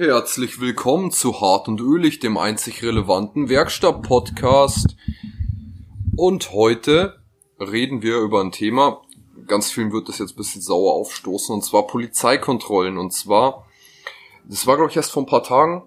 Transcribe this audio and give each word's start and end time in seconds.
Herzlich 0.00 0.60
willkommen 0.60 1.10
zu 1.10 1.40
Hart 1.40 1.66
und 1.66 1.80
Ölig, 1.80 2.20
dem 2.20 2.36
einzig 2.38 2.84
relevanten 2.84 3.48
Werkstatt-Podcast. 3.48 4.94
Und 6.14 6.52
heute 6.52 7.20
reden 7.58 8.00
wir 8.00 8.18
über 8.18 8.40
ein 8.40 8.52
Thema, 8.52 9.02
ganz 9.48 9.72
vielen 9.72 9.90
wird 9.90 10.08
das 10.08 10.20
jetzt 10.20 10.34
ein 10.34 10.36
bisschen 10.36 10.62
sauer 10.62 10.94
aufstoßen, 10.94 11.52
und 11.52 11.64
zwar 11.64 11.88
Polizeikontrollen. 11.88 12.96
Und 12.96 13.12
zwar, 13.12 13.66
das 14.48 14.68
war 14.68 14.76
glaube 14.76 14.92
ich 14.92 14.96
erst 14.96 15.10
vor 15.10 15.24
ein 15.24 15.26
paar 15.26 15.42
Tagen, 15.42 15.82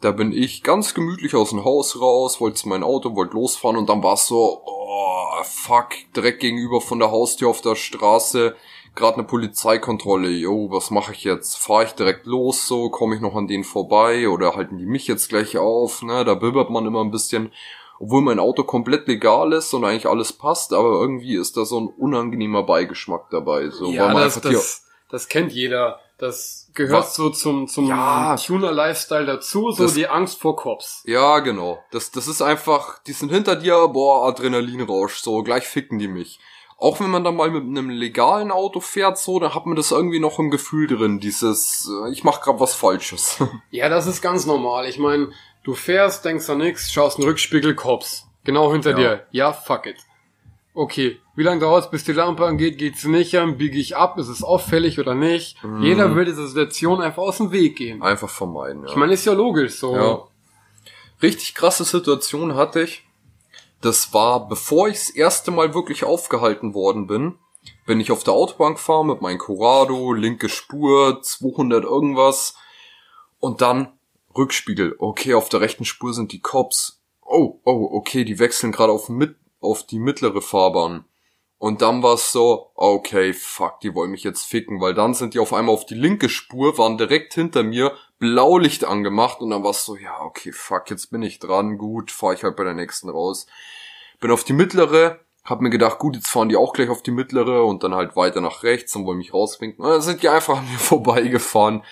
da 0.00 0.12
bin 0.12 0.30
ich 0.30 0.62
ganz 0.62 0.94
gemütlich 0.94 1.34
aus 1.34 1.50
dem 1.50 1.64
Haus 1.64 2.00
raus, 2.00 2.40
wollte 2.40 2.58
zu 2.58 2.68
meinem 2.68 2.84
Auto, 2.84 3.16
wollte 3.16 3.34
losfahren 3.34 3.78
und 3.78 3.88
dann 3.88 4.00
war 4.00 4.14
es 4.14 4.28
so, 4.28 4.62
oh, 4.96 5.42
fuck, 5.44 5.90
direkt 6.14 6.40
gegenüber 6.40 6.80
von 6.80 6.98
der 6.98 7.10
Haustür 7.10 7.48
auf 7.48 7.60
der 7.60 7.74
Straße, 7.74 8.56
gerade 8.94 9.18
eine 9.18 9.24
Polizeikontrolle, 9.24 10.30
yo, 10.30 10.70
was 10.70 10.90
mache 10.90 11.12
ich 11.12 11.24
jetzt? 11.24 11.56
Fahre 11.56 11.84
ich 11.84 11.92
direkt 11.92 12.26
los, 12.26 12.66
so, 12.66 12.88
komme 12.88 13.14
ich 13.14 13.20
noch 13.20 13.34
an 13.34 13.46
denen 13.46 13.64
vorbei? 13.64 14.28
Oder 14.28 14.56
halten 14.56 14.78
die 14.78 14.86
mich 14.86 15.06
jetzt 15.06 15.28
gleich 15.28 15.58
auf, 15.58 16.02
ne? 16.02 16.24
Da 16.24 16.34
bibbert 16.34 16.70
man 16.70 16.86
immer 16.86 17.04
ein 17.04 17.10
bisschen, 17.10 17.52
obwohl 18.00 18.22
mein 18.22 18.38
Auto 18.38 18.64
komplett 18.64 19.06
legal 19.06 19.52
ist 19.52 19.72
und 19.74 19.84
eigentlich 19.84 20.06
alles 20.06 20.32
passt, 20.32 20.72
aber 20.72 21.00
irgendwie 21.00 21.36
ist 21.36 21.56
da 21.56 21.64
so 21.64 21.78
ein 21.78 21.88
unangenehmer 21.88 22.62
Beigeschmack 22.62 23.28
dabei, 23.30 23.68
so, 23.68 23.90
Ja, 23.90 24.06
weil 24.06 24.14
man 24.14 24.22
das, 24.22 24.36
einfach 24.36 24.48
hier 24.48 24.58
das, 24.58 24.86
das 25.10 25.28
kennt 25.28 25.52
jeder. 25.52 26.00
Das 26.18 26.70
gehört 26.74 27.00
Was? 27.04 27.14
so 27.14 27.28
zum, 27.30 27.68
zum 27.68 27.88
Ja. 27.88 28.36
Tuner-Lifestyle 28.36 29.26
dazu, 29.26 29.70
so 29.70 29.82
Das- 29.84 29.94
die 29.94 30.08
Angst 30.08 30.40
vor 30.40 30.56
Cops. 30.56 31.02
Ja, 31.06 31.40
genau. 31.40 31.78
Das, 31.90 32.10
das 32.10 32.26
ist 32.26 32.40
einfach, 32.42 32.98
die 33.04 33.12
sind 33.12 33.30
hinter 33.30 33.54
dir, 33.56 33.88
boah, 33.88 34.26
Adrenalinrausch, 34.28 35.16
so, 35.20 35.42
gleich 35.42 35.64
ficken 35.66 35.98
die 35.98 36.08
mich. 36.08 36.38
Auch 36.78 37.00
wenn 37.00 37.10
man 37.10 37.24
dann 37.24 37.36
mal 37.36 37.50
mit 37.50 37.62
einem 37.64 37.88
legalen 37.90 38.50
Auto 38.50 38.80
fährt, 38.80 39.16
so, 39.18 39.38
dann 39.40 39.54
hat 39.54 39.64
man 39.66 39.76
das 39.76 39.90
irgendwie 39.92 40.20
noch 40.20 40.38
im 40.38 40.50
Gefühl 40.50 40.86
drin, 40.86 41.20
dieses, 41.20 41.90
äh, 42.06 42.10
ich 42.12 42.22
mach 42.24 42.40
grad 42.42 42.60
was 42.60 42.74
Falsches. 42.74 43.38
Ja, 43.70 43.88
das 43.88 44.06
ist 44.06 44.20
ganz 44.22 44.44
normal. 44.46 44.86
Ich 44.86 44.98
meine, 44.98 45.30
du 45.64 45.74
fährst, 45.74 46.24
denkst 46.24 46.48
an 46.50 46.58
nix, 46.58 46.92
schaust 46.92 47.18
in 47.18 47.22
den 47.24 47.28
Rückspiegel, 47.30 47.74
Cops. 47.74 48.26
Genau 48.44 48.70
hinter 48.72 48.90
Ja. 48.90 48.96
dir. 48.96 49.26
Ja, 49.32 49.52
fuck 49.52 49.86
it. 49.86 49.96
Okay, 50.76 51.18
wie 51.34 51.42
lange 51.42 51.60
dauert's, 51.60 51.90
bis 51.90 52.04
die 52.04 52.12
Lampe 52.12 52.44
angeht? 52.44 52.76
Geht's 52.76 53.02
nicht 53.04 53.34
an? 53.38 53.56
Biege 53.56 53.78
ich 53.78 53.96
ab? 53.96 54.18
Ist 54.18 54.28
es 54.28 54.44
auffällig 54.44 55.00
oder 55.00 55.14
nicht? 55.14 55.64
Mhm. 55.64 55.82
Jeder 55.82 56.14
will 56.14 56.26
diese 56.26 56.46
Situation 56.46 57.00
einfach 57.00 57.22
aus 57.22 57.38
dem 57.38 57.50
Weg 57.50 57.76
gehen. 57.76 58.02
Einfach 58.02 58.28
vermeiden, 58.28 58.82
ja. 58.82 58.90
Ich 58.90 58.96
meine, 58.96 59.14
ist 59.14 59.24
ja 59.24 59.32
logisch 59.32 59.76
so. 59.78 59.96
Ja. 59.96 60.24
Richtig 61.22 61.54
krasse 61.54 61.84
Situation 61.84 62.56
hatte 62.56 62.82
ich. 62.82 63.04
Das 63.80 64.12
war, 64.12 64.48
bevor 64.48 64.88
ich 64.88 64.96
das 64.96 65.08
erste 65.08 65.50
Mal 65.50 65.72
wirklich 65.72 66.04
aufgehalten 66.04 66.74
worden 66.74 67.06
bin, 67.06 67.38
bin 67.86 67.98
ich 67.98 68.12
auf 68.12 68.22
der 68.22 68.34
Autobahn 68.34 68.74
gefahren 68.74 69.06
mit 69.06 69.22
meinem 69.22 69.38
Corrado, 69.38 70.12
linke 70.12 70.50
Spur, 70.50 71.22
200 71.22 71.84
irgendwas. 71.84 72.54
Und 73.38 73.62
dann 73.62 73.98
Rückspiegel. 74.36 74.94
Okay, 74.98 75.32
auf 75.32 75.48
der 75.48 75.62
rechten 75.62 75.86
Spur 75.86 76.12
sind 76.12 76.32
die 76.32 76.40
Cops. 76.40 77.00
Oh, 77.22 77.60
oh, 77.64 77.88
okay, 77.92 78.24
die 78.24 78.38
wechseln 78.38 78.72
gerade 78.72 78.92
auf, 78.92 79.08
mit, 79.08 79.36
auf 79.66 79.84
die 79.84 79.98
mittlere 79.98 80.40
Fahrbahn. 80.40 81.04
Und 81.58 81.80
dann 81.80 82.02
war 82.02 82.14
es 82.14 82.32
so, 82.32 82.70
okay, 82.74 83.32
fuck, 83.32 83.80
die 83.80 83.94
wollen 83.94 84.10
mich 84.10 84.24
jetzt 84.24 84.44
ficken, 84.44 84.80
weil 84.80 84.92
dann 84.92 85.14
sind 85.14 85.32
die 85.32 85.38
auf 85.38 85.54
einmal 85.54 85.74
auf 85.74 85.86
die 85.86 85.94
linke 85.94 86.28
Spur, 86.28 86.76
waren 86.76 86.98
direkt 86.98 87.32
hinter 87.32 87.62
mir, 87.62 87.92
Blaulicht 88.18 88.84
angemacht 88.84 89.40
und 89.40 89.50
dann 89.50 89.62
war 89.62 89.70
es 89.70 89.84
so, 89.84 89.96
ja, 89.96 90.20
okay, 90.20 90.52
fuck, 90.52 90.90
jetzt 90.90 91.10
bin 91.10 91.22
ich 91.22 91.38
dran, 91.38 91.78
gut, 91.78 92.10
fahr 92.10 92.34
ich 92.34 92.44
halt 92.44 92.56
bei 92.56 92.64
der 92.64 92.74
nächsten 92.74 93.08
raus. 93.08 93.46
Bin 94.20 94.30
auf 94.30 94.44
die 94.44 94.52
mittlere, 94.52 95.20
hab 95.44 95.60
mir 95.60 95.70
gedacht, 95.70 95.98
gut, 95.98 96.16
jetzt 96.16 96.28
fahren 96.28 96.48
die 96.48 96.56
auch 96.56 96.72
gleich 96.72 96.90
auf 96.90 97.02
die 97.02 97.10
mittlere 97.10 97.64
und 97.64 97.82
dann 97.84 97.94
halt 97.94 98.16
weiter 98.16 98.40
nach 98.40 98.62
rechts 98.62 98.94
und 98.96 99.06
wollen 99.06 99.18
mich 99.18 99.32
rauswinken. 99.32 99.84
Und 99.84 99.90
dann 99.90 100.02
sind 100.02 100.22
die 100.22 100.28
einfach 100.28 100.58
an 100.58 100.70
mir 100.70 100.78
vorbeigefahren 100.78 101.84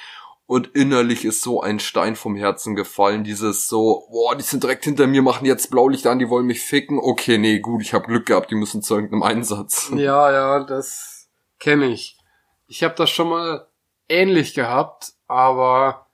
und 0.46 0.68
innerlich 0.68 1.24
ist 1.24 1.40
so 1.42 1.60
ein 1.62 1.80
Stein 1.80 2.16
vom 2.16 2.36
Herzen 2.36 2.74
gefallen. 2.74 3.24
Dieses 3.24 3.66
so, 3.68 4.06
boah, 4.10 4.36
die 4.36 4.42
sind 4.42 4.62
direkt 4.62 4.84
hinter 4.84 5.06
mir, 5.06 5.22
machen 5.22 5.46
jetzt 5.46 5.70
Blaulicht 5.70 6.06
an, 6.06 6.18
die 6.18 6.28
wollen 6.28 6.46
mich 6.46 6.60
ficken. 6.60 6.98
Okay, 6.98 7.38
nee, 7.38 7.60
gut, 7.60 7.80
ich 7.82 7.94
habe 7.94 8.06
Glück 8.06 8.26
gehabt, 8.26 8.50
die 8.50 8.54
müssen 8.54 8.82
zu 8.82 8.94
irgendeinem 8.94 9.22
Einsatz. 9.22 9.90
Ja, 9.96 10.30
ja, 10.30 10.64
das 10.64 11.28
kenne 11.58 11.86
ich. 11.86 12.18
Ich 12.66 12.82
habe 12.82 12.94
das 12.94 13.10
schon 13.10 13.28
mal 13.30 13.66
ähnlich 14.08 14.54
gehabt, 14.54 15.12
aber 15.28 16.06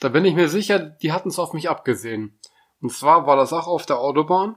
da 0.00 0.08
bin 0.08 0.24
ich 0.24 0.34
mir 0.34 0.48
sicher, 0.48 0.78
die 0.80 1.12
hatten 1.12 1.28
es 1.28 1.38
auf 1.38 1.52
mich 1.52 1.70
abgesehen. 1.70 2.38
Und 2.82 2.92
zwar 2.92 3.26
war 3.26 3.36
das 3.36 3.52
auch 3.52 3.66
auf 3.68 3.86
der 3.86 3.98
Autobahn 3.98 4.56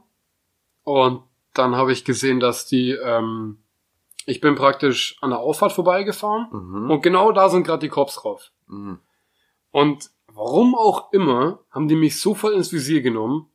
und 0.84 1.24
dann 1.54 1.75
habe 1.75 1.92
ich 1.92 2.04
gesehen, 2.06 2.40
dass 2.40 2.66
die, 2.66 2.92
ähm, 2.92 3.59
ich 4.25 4.42
bin 4.42 4.56
praktisch 4.56 5.18
an 5.22 5.30
der 5.31 5.40
Auffahrt 5.40 5.72
vorbeigefahren 5.72 6.48
Mhm. 6.52 6.92
und 6.92 7.02
genau 7.02 7.31
da 7.31 7.50
sind 7.50 7.64
gerade 7.64 7.80
die 7.80 7.90
Cops 7.90 8.16
drauf. 8.16 8.52
Mhm. 8.68 9.00
Und 9.72 10.09
warum 10.34 10.75
auch 10.75 11.12
immer, 11.13 11.59
haben 11.72 11.88
die 11.88 11.96
mich 11.96 12.19
so 12.19 12.34
voll 12.34 12.53
ins 12.53 12.72
Visier 12.74 13.02
genommen, 13.02 13.47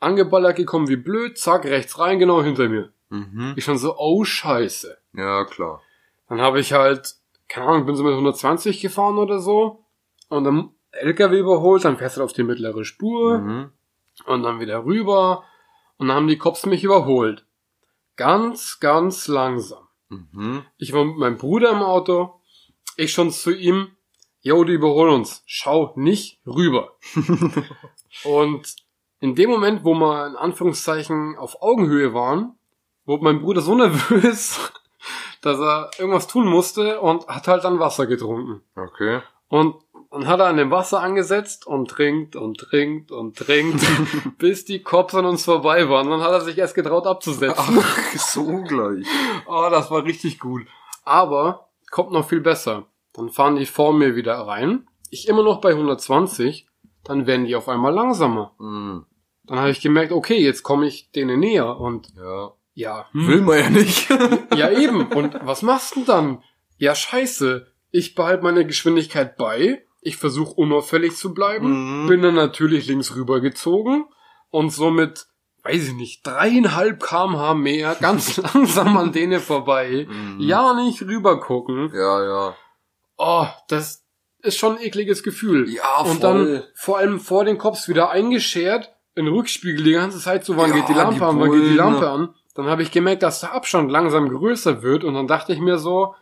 angeballert 0.00 0.56
gekommen 0.56 0.88
wie 0.88 0.96
blöd, 0.96 1.38
zack, 1.38 1.64
rechts 1.64 1.98
rein, 1.98 2.18
genau 2.18 2.42
hinter 2.42 2.68
mir. 2.68 2.92
Mhm. 3.08 3.54
Ich 3.56 3.64
schon 3.64 3.78
so, 3.78 3.96
oh 3.98 4.24
scheiße. 4.24 4.98
Ja, 5.14 5.44
klar. 5.44 5.80
Dann 6.28 6.40
habe 6.40 6.60
ich 6.60 6.72
halt, 6.72 7.16
keine 7.48 7.66
Ahnung, 7.66 7.86
bin 7.86 7.96
so 7.96 8.02
mit 8.04 8.12
120 8.12 8.80
gefahren 8.80 9.18
oder 9.18 9.38
so. 9.38 9.84
Und 10.28 10.44
dann 10.44 10.70
LKW 10.92 11.38
überholt, 11.38 11.84
dann 11.84 11.96
fährst 11.96 12.16
du 12.16 12.22
auf 12.22 12.32
die 12.32 12.42
mittlere 12.44 12.84
Spur 12.84 13.38
Mhm. 13.38 13.72
und 14.26 14.42
dann 14.42 14.60
wieder 14.60 14.84
rüber. 14.84 15.44
Und 15.96 16.08
dann 16.08 16.16
haben 16.16 16.28
die 16.28 16.38
Cops 16.38 16.66
mich 16.66 16.84
überholt. 16.84 17.46
Ganz, 18.16 18.78
ganz 18.80 19.26
langsam. 19.28 19.86
Mhm. 20.08 20.64
Ich 20.76 20.92
war 20.92 21.04
mit 21.04 21.16
meinem 21.16 21.36
Bruder 21.38 21.70
im 21.70 21.82
Auto. 21.82 22.40
Ich 22.96 23.12
schon 23.12 23.30
zu 23.30 23.52
ihm, 23.52 23.88
yo, 24.44 24.62
die 24.62 24.74
überholen 24.74 25.14
uns. 25.14 25.42
Schau 25.46 25.92
nicht 25.96 26.38
rüber. 26.46 26.92
und 28.24 28.76
in 29.20 29.34
dem 29.34 29.50
Moment, 29.50 29.84
wo 29.84 29.94
wir 29.94 30.26
in 30.28 30.36
Anführungszeichen 30.36 31.36
auf 31.36 31.62
Augenhöhe 31.62 32.14
waren, 32.14 32.56
wurde 33.06 33.24
mein 33.24 33.40
Bruder 33.40 33.62
so 33.62 33.74
nervös, 33.74 34.60
dass 35.40 35.58
er 35.58 35.90
irgendwas 35.98 36.28
tun 36.28 36.46
musste 36.46 37.00
und 37.00 37.26
hat 37.26 37.48
halt 37.48 37.64
dann 37.64 37.80
Wasser 37.80 38.06
getrunken. 38.06 38.60
Okay. 38.76 39.22
Und 39.48 39.76
dann 40.10 40.26
hat 40.26 40.40
er 40.40 40.46
an 40.46 40.58
dem 40.58 40.70
Wasser 40.70 41.00
angesetzt 41.00 41.66
und 41.66 41.90
trinkt 41.90 42.36
und 42.36 42.58
trinkt 42.58 43.10
und 43.10 43.36
trinkt, 43.36 43.82
bis 44.38 44.66
die 44.66 44.82
Cops 44.82 45.14
an 45.14 45.24
uns 45.24 45.46
vorbei 45.46 45.88
waren. 45.88 46.10
Dann 46.10 46.20
hat 46.20 46.32
er 46.32 46.40
sich 46.42 46.58
erst 46.58 46.74
getraut 46.74 47.06
abzusetzen. 47.06 47.78
Ach, 47.80 48.12
so 48.18 48.62
gleich. 48.62 49.06
Oh, 49.46 49.68
das 49.70 49.90
war 49.90 50.04
richtig 50.04 50.38
gut. 50.38 50.66
Aber 51.02 51.70
kommt 51.90 52.12
noch 52.12 52.28
viel 52.28 52.40
besser. 52.40 52.86
Dann 53.14 53.30
fahren 53.30 53.56
die 53.56 53.66
vor 53.66 53.92
mir 53.94 54.16
wieder 54.16 54.34
rein. 54.34 54.86
Ich 55.10 55.28
immer 55.28 55.42
noch 55.42 55.60
bei 55.60 55.70
120. 55.70 56.66
Dann 57.04 57.26
werden 57.26 57.46
die 57.46 57.54
auf 57.56 57.68
einmal 57.68 57.92
langsamer. 57.94 58.52
Mhm. 58.58 59.06
Dann 59.44 59.58
habe 59.58 59.70
ich 59.70 59.80
gemerkt, 59.80 60.12
okay, 60.12 60.38
jetzt 60.42 60.62
komme 60.62 60.86
ich 60.86 61.10
denen 61.12 61.40
näher. 61.40 61.78
Und 61.78 62.08
Ja. 62.16 62.52
ja, 62.74 63.06
Will 63.12 63.42
man 63.42 63.58
ja 63.58 63.70
nicht. 63.70 64.08
ja 64.56 64.70
eben. 64.70 65.06
Und 65.12 65.36
was 65.42 65.62
machst 65.62 65.94
du 65.96 66.00
denn 66.00 66.06
dann? 66.06 66.42
Ja, 66.78 66.94
scheiße. 66.94 67.66
Ich 67.90 68.14
behalte 68.14 68.42
meine 68.42 68.66
Geschwindigkeit 68.66 69.36
bei. 69.36 69.84
Ich 70.00 70.16
versuche 70.16 70.54
unauffällig 70.54 71.14
zu 71.16 71.32
bleiben. 71.32 72.02
Mhm. 72.04 72.08
Bin 72.08 72.22
dann 72.22 72.34
natürlich 72.34 72.86
links 72.88 73.14
rüber 73.14 73.40
gezogen. 73.40 74.06
Und 74.50 74.70
somit, 74.70 75.26
weiß 75.62 75.88
ich 75.88 75.94
nicht, 75.94 76.26
dreieinhalb 76.26 77.02
kmh 77.02 77.54
mehr, 77.54 77.96
ganz 78.00 78.36
langsam 78.54 78.96
an 78.96 79.12
denen 79.12 79.40
vorbei. 79.40 80.06
Mhm. 80.08 80.40
Ja, 80.40 80.74
nicht 80.74 81.02
rüber 81.02 81.38
gucken. 81.40 81.90
Ja, 81.94 82.24
ja. 82.24 82.56
Oh, 83.16 83.46
das 83.68 84.04
ist 84.40 84.58
schon 84.58 84.76
ein 84.76 84.82
ekliges 84.82 85.22
Gefühl. 85.22 85.68
Ja, 85.70 86.00
Und 86.00 86.20
voll. 86.20 86.54
dann 86.54 86.62
vor 86.74 86.98
allem 86.98 87.20
vor 87.20 87.44
den 87.44 87.58
Cops 87.58 87.88
wieder 87.88 88.10
eingeschert, 88.10 88.92
in 89.14 89.28
Rückspiegel 89.28 89.84
die 89.84 89.92
ganze 89.92 90.18
Zeit 90.18 90.44
so, 90.44 90.56
wann 90.56 90.70
Ja, 90.70 90.76
geht 90.76 90.88
die 90.88 90.92
Lampe 90.94 91.14
die 91.16 91.20
an, 91.22 91.38
wann 91.40 91.50
geht 91.50 91.60
die 91.60 91.64
Bullen. 91.66 91.76
Lampe 91.76 92.08
an. 92.10 92.34
Dann 92.54 92.66
habe 92.66 92.82
ich 92.82 92.90
gemerkt, 92.90 93.22
dass 93.22 93.40
der 93.40 93.52
Abstand 93.52 93.90
langsam 93.90 94.28
größer 94.28 94.82
wird 94.82 95.04
und 95.04 95.14
dann 95.14 95.26
dachte 95.26 95.52
ich 95.52 95.60
mir 95.60 95.78
so, 95.78 96.14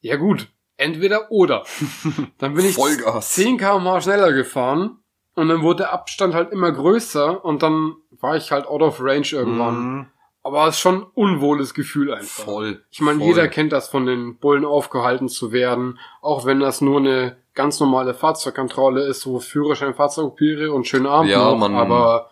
ja 0.00 0.16
gut, 0.16 0.48
entweder 0.76 1.30
oder. 1.30 1.64
Dann 2.38 2.54
bin 2.54 2.64
ich 2.66 2.74
Vollgas. 2.74 3.32
10 3.32 3.58
km 3.58 4.00
schneller 4.00 4.32
gefahren 4.32 4.98
und 5.34 5.48
dann 5.48 5.62
wurde 5.62 5.84
der 5.84 5.92
Abstand 5.92 6.34
halt 6.34 6.52
immer 6.52 6.70
größer 6.72 7.44
und 7.44 7.62
dann 7.62 7.96
war 8.10 8.36
ich 8.36 8.52
halt 8.52 8.66
out 8.66 8.82
of 8.82 9.00
range 9.00 9.28
irgendwann. 9.32 9.74
Mhm. 9.78 10.06
Aber 10.46 10.68
es 10.68 10.76
ist 10.76 10.80
schon 10.80 11.02
ein 11.02 11.06
unwohles 11.14 11.74
Gefühl 11.74 12.14
einfach. 12.14 12.44
Voll. 12.44 12.84
Ich 12.92 13.00
meine, 13.00 13.18
Voll. 13.18 13.26
jeder 13.28 13.48
kennt 13.48 13.72
das 13.72 13.88
von 13.88 14.06
den 14.06 14.38
Bullen 14.38 14.64
aufgehalten 14.64 15.28
zu 15.28 15.50
werden, 15.50 15.98
auch 16.22 16.46
wenn 16.46 16.60
das 16.60 16.80
nur 16.80 16.98
eine 16.98 17.36
ganz 17.54 17.80
normale 17.80 18.14
Fahrzeugkontrolle 18.14 19.02
ist, 19.06 19.26
wo 19.26 19.40
Führerschein, 19.40 19.94
Fahrzeugpapiere 19.94 20.72
und 20.72 20.86
schönen 20.86 21.06
Abend 21.06 21.30
Ja, 21.32 21.50
noch, 21.50 21.56
man- 21.58 21.74
aber 21.74 22.30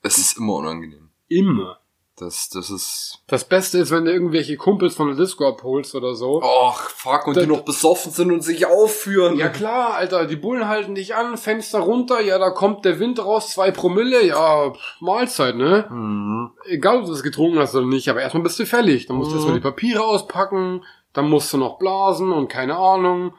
Es 0.00 0.16
ist 0.16 0.38
immer 0.38 0.54
unangenehm. 0.54 1.10
immer. 1.28 1.77
Das, 2.20 2.48
das 2.48 2.70
ist. 2.70 3.20
Das 3.28 3.44
Beste 3.44 3.78
ist, 3.78 3.90
wenn 3.90 4.04
du 4.04 4.12
irgendwelche 4.12 4.56
Kumpels 4.56 4.94
von 4.96 5.06
der 5.08 5.16
Disco 5.16 5.46
abholst 5.46 5.94
oder 5.94 6.14
so. 6.14 6.42
Och, 6.42 6.78
fuck, 6.90 7.26
und 7.26 7.36
Da- 7.36 7.42
die 7.42 7.46
noch 7.46 7.60
besoffen 7.60 8.10
sind 8.10 8.32
und 8.32 8.42
sich 8.42 8.66
aufführen. 8.66 9.36
Ja 9.36 9.48
klar, 9.48 9.94
Alter, 9.94 10.26
die 10.26 10.36
Bullen 10.36 10.66
halten 10.68 10.94
dich 10.94 11.14
an, 11.14 11.36
Fenster 11.36 11.80
runter, 11.80 12.20
ja, 12.20 12.38
da 12.38 12.50
kommt 12.50 12.84
der 12.84 12.98
Wind 12.98 13.18
raus, 13.24 13.50
zwei 13.50 13.70
Promille, 13.70 14.24
ja, 14.26 14.72
Mahlzeit, 15.00 15.54
ne? 15.56 15.86
Mhm. 15.90 16.50
Egal, 16.66 16.98
ob 16.98 17.04
du 17.06 17.12
das 17.12 17.22
getrunken 17.22 17.58
hast 17.58 17.74
oder 17.74 17.86
nicht, 17.86 18.08
aber 18.08 18.20
erstmal 18.22 18.42
bist 18.42 18.58
du 18.58 18.66
fällig. 18.66 19.06
Dann 19.06 19.16
musst 19.16 19.30
du 19.30 19.34
Mhm. 19.34 19.38
erstmal 19.40 19.58
die 19.58 19.62
Papiere 19.62 20.02
auspacken, 20.02 20.84
dann 21.12 21.28
musst 21.28 21.52
du 21.52 21.56
noch 21.58 21.78
blasen 21.78 22.32
und 22.32 22.48
keine 22.48 22.76
Ahnung. 22.76 23.34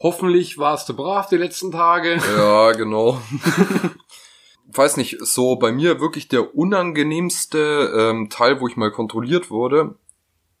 Hoffentlich 0.00 0.58
warst 0.58 0.88
du 0.88 0.94
brav 0.94 1.28
die 1.28 1.36
letzten 1.38 1.72
Tage. 1.72 2.18
Ja, 2.36 2.72
genau. 2.72 3.18
Weiß 4.70 4.98
nicht, 4.98 5.16
so 5.20 5.56
bei 5.56 5.72
mir 5.72 6.00
wirklich 6.00 6.28
der 6.28 6.54
unangenehmste 6.54 7.92
ähm, 7.96 8.28
Teil, 8.28 8.60
wo 8.60 8.68
ich 8.68 8.76
mal 8.76 8.92
kontrolliert 8.92 9.50
wurde. 9.50 9.96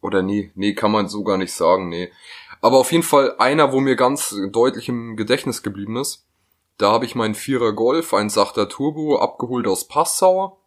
Oder 0.00 0.22
nee, 0.22 0.50
nee, 0.54 0.74
kann 0.74 0.92
man 0.92 1.08
so 1.08 1.24
gar 1.24 1.36
nicht 1.36 1.52
sagen, 1.52 1.88
nee. 1.88 2.10
Aber 2.60 2.78
auf 2.78 2.90
jeden 2.90 3.04
Fall 3.04 3.36
einer, 3.38 3.72
wo 3.72 3.80
mir 3.80 3.96
ganz 3.96 4.34
deutlich 4.50 4.88
im 4.88 5.16
Gedächtnis 5.16 5.62
geblieben 5.62 5.96
ist. 5.96 6.24
Da 6.78 6.90
habe 6.92 7.04
ich 7.04 7.14
meinen 7.14 7.34
Vierer 7.34 7.72
Golf, 7.72 8.14
ein 8.14 8.30
sachter 8.30 8.68
Turbo, 8.68 9.18
abgeholt 9.18 9.66
aus 9.66 9.88
Passau. 9.88 10.60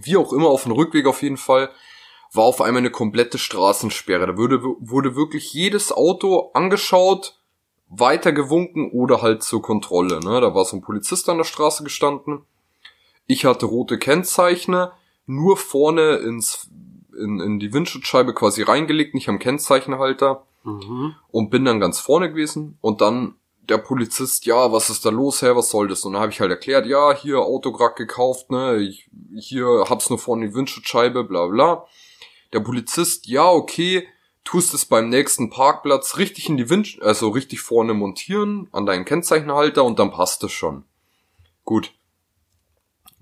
Wie 0.00 0.16
auch 0.16 0.32
immer, 0.32 0.48
auf 0.48 0.62
dem 0.64 0.72
Rückweg 0.72 1.06
auf 1.06 1.22
jeden 1.22 1.38
Fall, 1.38 1.70
war 2.32 2.44
auf 2.44 2.60
einmal 2.60 2.80
eine 2.80 2.90
komplette 2.90 3.38
Straßensperre. 3.38 4.26
Da 4.26 4.36
wurde, 4.36 4.62
wurde 4.62 5.16
wirklich 5.16 5.52
jedes 5.52 5.92
Auto 5.92 6.50
angeschaut, 6.54 7.38
weitergewunken 7.88 8.90
oder 8.90 9.20
halt 9.20 9.42
zur 9.42 9.62
Kontrolle. 9.62 10.20
Ne? 10.20 10.40
Da 10.40 10.54
war 10.54 10.64
so 10.64 10.76
ein 10.76 10.82
Polizist 10.82 11.28
an 11.28 11.38
der 11.38 11.44
Straße 11.44 11.84
gestanden. 11.84 12.44
Ich 13.32 13.46
hatte 13.46 13.64
rote 13.64 13.98
Kennzeichner, 13.98 14.92
nur 15.24 15.56
vorne 15.56 16.16
ins, 16.16 16.68
in, 17.18 17.40
in 17.40 17.58
die 17.58 17.72
Windschutzscheibe 17.72 18.34
quasi 18.34 18.60
reingelegt, 18.60 19.14
nicht 19.14 19.30
am 19.30 19.38
Kennzeichenhalter. 19.38 20.44
Mhm. 20.64 21.14
Und 21.30 21.48
bin 21.48 21.64
dann 21.64 21.80
ganz 21.80 21.98
vorne 21.98 22.28
gewesen. 22.28 22.76
Und 22.82 23.00
dann 23.00 23.36
der 23.62 23.78
Polizist, 23.78 24.44
ja, 24.44 24.70
was 24.70 24.90
ist 24.90 25.06
da 25.06 25.08
los, 25.08 25.40
Herr, 25.40 25.56
was 25.56 25.70
soll 25.70 25.88
das? 25.88 26.04
Und 26.04 26.12
dann 26.12 26.20
habe 26.20 26.30
ich 26.30 26.40
halt 26.40 26.50
erklärt, 26.50 26.84
ja, 26.84 27.16
hier 27.16 27.38
Auto 27.38 27.72
grad 27.72 27.96
gekauft, 27.96 28.50
ne, 28.50 28.76
ich 28.76 29.08
hier 29.34 29.86
hab's 29.88 30.10
nur 30.10 30.18
vorne 30.18 30.48
die 30.48 30.54
Windschutzscheibe, 30.54 31.24
bla 31.24 31.46
bla. 31.46 31.86
Der 32.52 32.60
Polizist, 32.60 33.28
ja, 33.28 33.48
okay, 33.48 34.06
tust 34.44 34.74
es 34.74 34.84
beim 34.84 35.08
nächsten 35.08 35.48
Parkplatz 35.48 36.18
richtig 36.18 36.50
in 36.50 36.58
die 36.58 36.68
Wind, 36.68 36.98
also 37.00 37.30
richtig 37.30 37.60
vorne 37.60 37.94
montieren, 37.94 38.68
an 38.72 38.84
deinen 38.84 39.06
Kennzeichenhalter 39.06 39.84
und 39.84 39.98
dann 39.98 40.10
passt 40.10 40.44
es 40.44 40.52
schon. 40.52 40.84
Gut. 41.64 41.92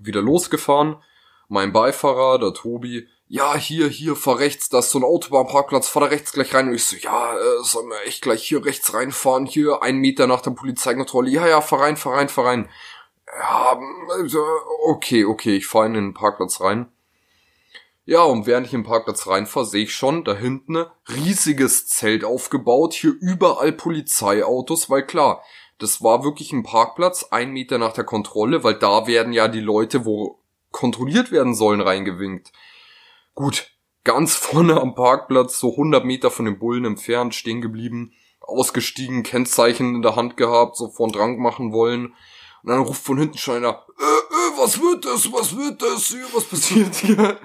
Wieder 0.01 0.21
losgefahren. 0.21 0.97
Mein 1.47 1.73
Beifahrer, 1.73 2.39
der 2.39 2.53
Tobi, 2.53 3.07
ja, 3.27 3.55
hier, 3.55 3.87
hier, 3.87 4.17
fahr 4.17 4.39
rechts, 4.39 4.67
da 4.67 4.79
ist 4.79 4.89
so 4.89 4.99
ein 4.99 5.05
Autobahnparkplatz, 5.05 5.87
fahr 5.87 6.01
da 6.01 6.07
rechts 6.09 6.33
gleich 6.33 6.53
rein. 6.53 6.67
Und 6.67 6.75
ich 6.75 6.83
so, 6.83 6.97
ja, 6.97 7.33
äh, 7.33 7.63
wir 7.63 8.05
echt 8.05 8.21
gleich 8.21 8.43
hier 8.43 8.65
rechts 8.65 8.93
reinfahren, 8.93 9.45
hier, 9.45 9.81
einen 9.81 9.99
Meter 9.99 10.27
nach 10.27 10.41
der 10.41 10.51
Polizeikontrolle. 10.51 11.29
Ja, 11.29 11.47
ja, 11.47 11.61
fahr 11.61 11.81
rein, 11.81 11.95
fahr 11.95 12.15
rein, 12.15 12.27
fahr 12.27 12.47
rein. 12.47 12.69
Ja, 13.39 13.79
also, 14.09 14.45
okay, 14.83 15.23
okay, 15.23 15.55
ich 15.55 15.67
fahr 15.67 15.85
in 15.85 15.93
den 15.93 16.13
Parkplatz 16.13 16.59
rein. 16.59 16.91
Ja, 18.03 18.23
und 18.23 18.47
während 18.47 18.67
ich 18.67 18.73
im 18.73 18.83
Parkplatz 18.83 19.27
reinfahre, 19.27 19.65
sehe 19.65 19.83
ich 19.83 19.95
schon 19.95 20.25
da 20.25 20.35
hinten 20.35 20.75
ein 20.75 20.87
riesiges 21.07 21.87
Zelt 21.87 22.25
aufgebaut, 22.25 22.93
hier 22.93 23.13
überall 23.21 23.71
Polizeiautos, 23.71 24.89
weil 24.89 25.05
klar, 25.05 25.41
das 25.81 26.03
war 26.03 26.23
wirklich 26.23 26.53
ein 26.53 26.63
Parkplatz, 26.63 27.25
ein 27.31 27.51
Meter 27.51 27.79
nach 27.79 27.93
der 27.93 28.03
Kontrolle, 28.03 28.63
weil 28.63 28.75
da 28.75 29.07
werden 29.07 29.33
ja 29.33 29.47
die 29.47 29.59
Leute, 29.59 30.05
wo 30.05 30.39
kontrolliert 30.69 31.31
werden 31.31 31.55
sollen, 31.55 31.81
reingewinkt. 31.81 32.51
Gut, 33.33 33.71
ganz 34.03 34.35
vorne 34.35 34.79
am 34.79 34.93
Parkplatz, 34.93 35.57
so 35.57 35.71
100 35.71 36.05
Meter 36.05 36.29
von 36.29 36.45
den 36.45 36.59
Bullen 36.59 36.85
entfernt, 36.85 37.33
stehen 37.33 37.61
geblieben, 37.61 38.13
ausgestiegen, 38.41 39.23
Kennzeichen 39.23 39.95
in 39.95 40.01
der 40.03 40.15
Hand 40.15 40.37
gehabt, 40.37 40.77
so 40.77 40.89
von 40.89 41.11
Drang 41.11 41.39
machen 41.39 41.73
wollen. 41.73 42.13
Und 42.63 42.69
dann 42.69 42.81
ruft 42.81 43.03
von 43.03 43.17
hinten 43.17 43.39
schon 43.39 43.57
einer, 43.57 43.83
äh, 43.99 44.03
äh, 44.03 44.57
was 44.59 44.79
wird 44.79 45.03
das, 45.05 45.33
was 45.33 45.57
wird 45.57 45.81
das, 45.81 46.15
was 46.31 46.43
passiert 46.43 46.93
hier? 46.93 47.39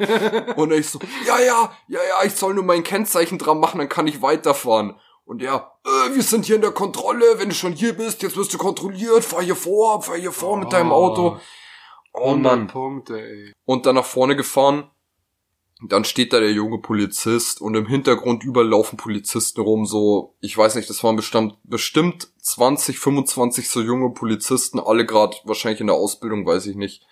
Und 0.56 0.73
ich 0.73 0.91
so, 0.91 0.99
ja, 1.27 1.39
ja, 1.41 1.73
ja, 1.89 2.00
ja, 2.00 2.27
ich 2.27 2.35
soll 2.35 2.53
nur 2.53 2.65
mein 2.65 2.82
Kennzeichen 2.82 3.39
dran 3.39 3.61
machen, 3.61 3.79
dann 3.79 3.89
kann 3.89 4.06
ich 4.06 4.21
weiterfahren. 4.21 4.97
Und 5.26 5.43
ja, 5.43 5.73
äh, 5.84 6.14
wir 6.14 6.23
sind 6.23 6.46
hier 6.46 6.55
in 6.55 6.62
der 6.62 6.70
Kontrolle, 6.70 7.38
wenn 7.38 7.49
du 7.49 7.55
schon 7.55 7.73
hier 7.73 7.94
bist, 7.94 8.23
jetzt 8.23 8.37
wirst 8.37 8.55
du 8.55 8.58
kontrolliert, 8.58 9.25
fahr 9.25 9.43
hier 9.43 9.56
vor, 9.56 10.00
fahr 10.00 10.17
hier 10.17 10.31
vor 10.32 10.56
mit 10.56 10.73
deinem 10.73 10.93
Auto. 10.93 11.38
Oh 12.12 12.31
100 12.31 12.43
Mann. 12.43 12.67
Punkte, 12.69 13.20
ey. 13.20 13.52
Und 13.64 13.87
dann 13.87 13.96
nach 13.96 14.05
vorne 14.05 14.37
gefahren. 14.37 14.88
Dann 15.82 16.05
steht 16.05 16.32
da 16.32 16.40
der 16.40 16.52
junge 16.52 16.78
Polizist 16.78 17.61
und 17.61 17.75
im 17.75 17.87
Hintergrund 17.87 18.44
überall 18.44 18.69
laufen 18.69 18.96
Polizisten 18.96 19.61
rum, 19.61 19.84
so, 19.84 20.34
ich 20.40 20.56
weiß 20.56 20.75
nicht, 20.76 20.88
das 20.88 21.05
waren 21.05 21.17
bestimmt, 21.17 21.58
bestimmt 21.64 22.29
20, 22.40 22.99
25 22.99 23.69
so 23.69 23.82
junge 23.82 24.11
Polizisten, 24.11 24.81
alle 24.81 25.05
gerade 25.05 25.37
wahrscheinlich 25.44 25.82
in 25.82 25.88
der 25.88 25.96
Ausbildung, 25.96 26.46
weiß 26.46 26.64
ich 26.67 26.76
nicht. 26.76 27.06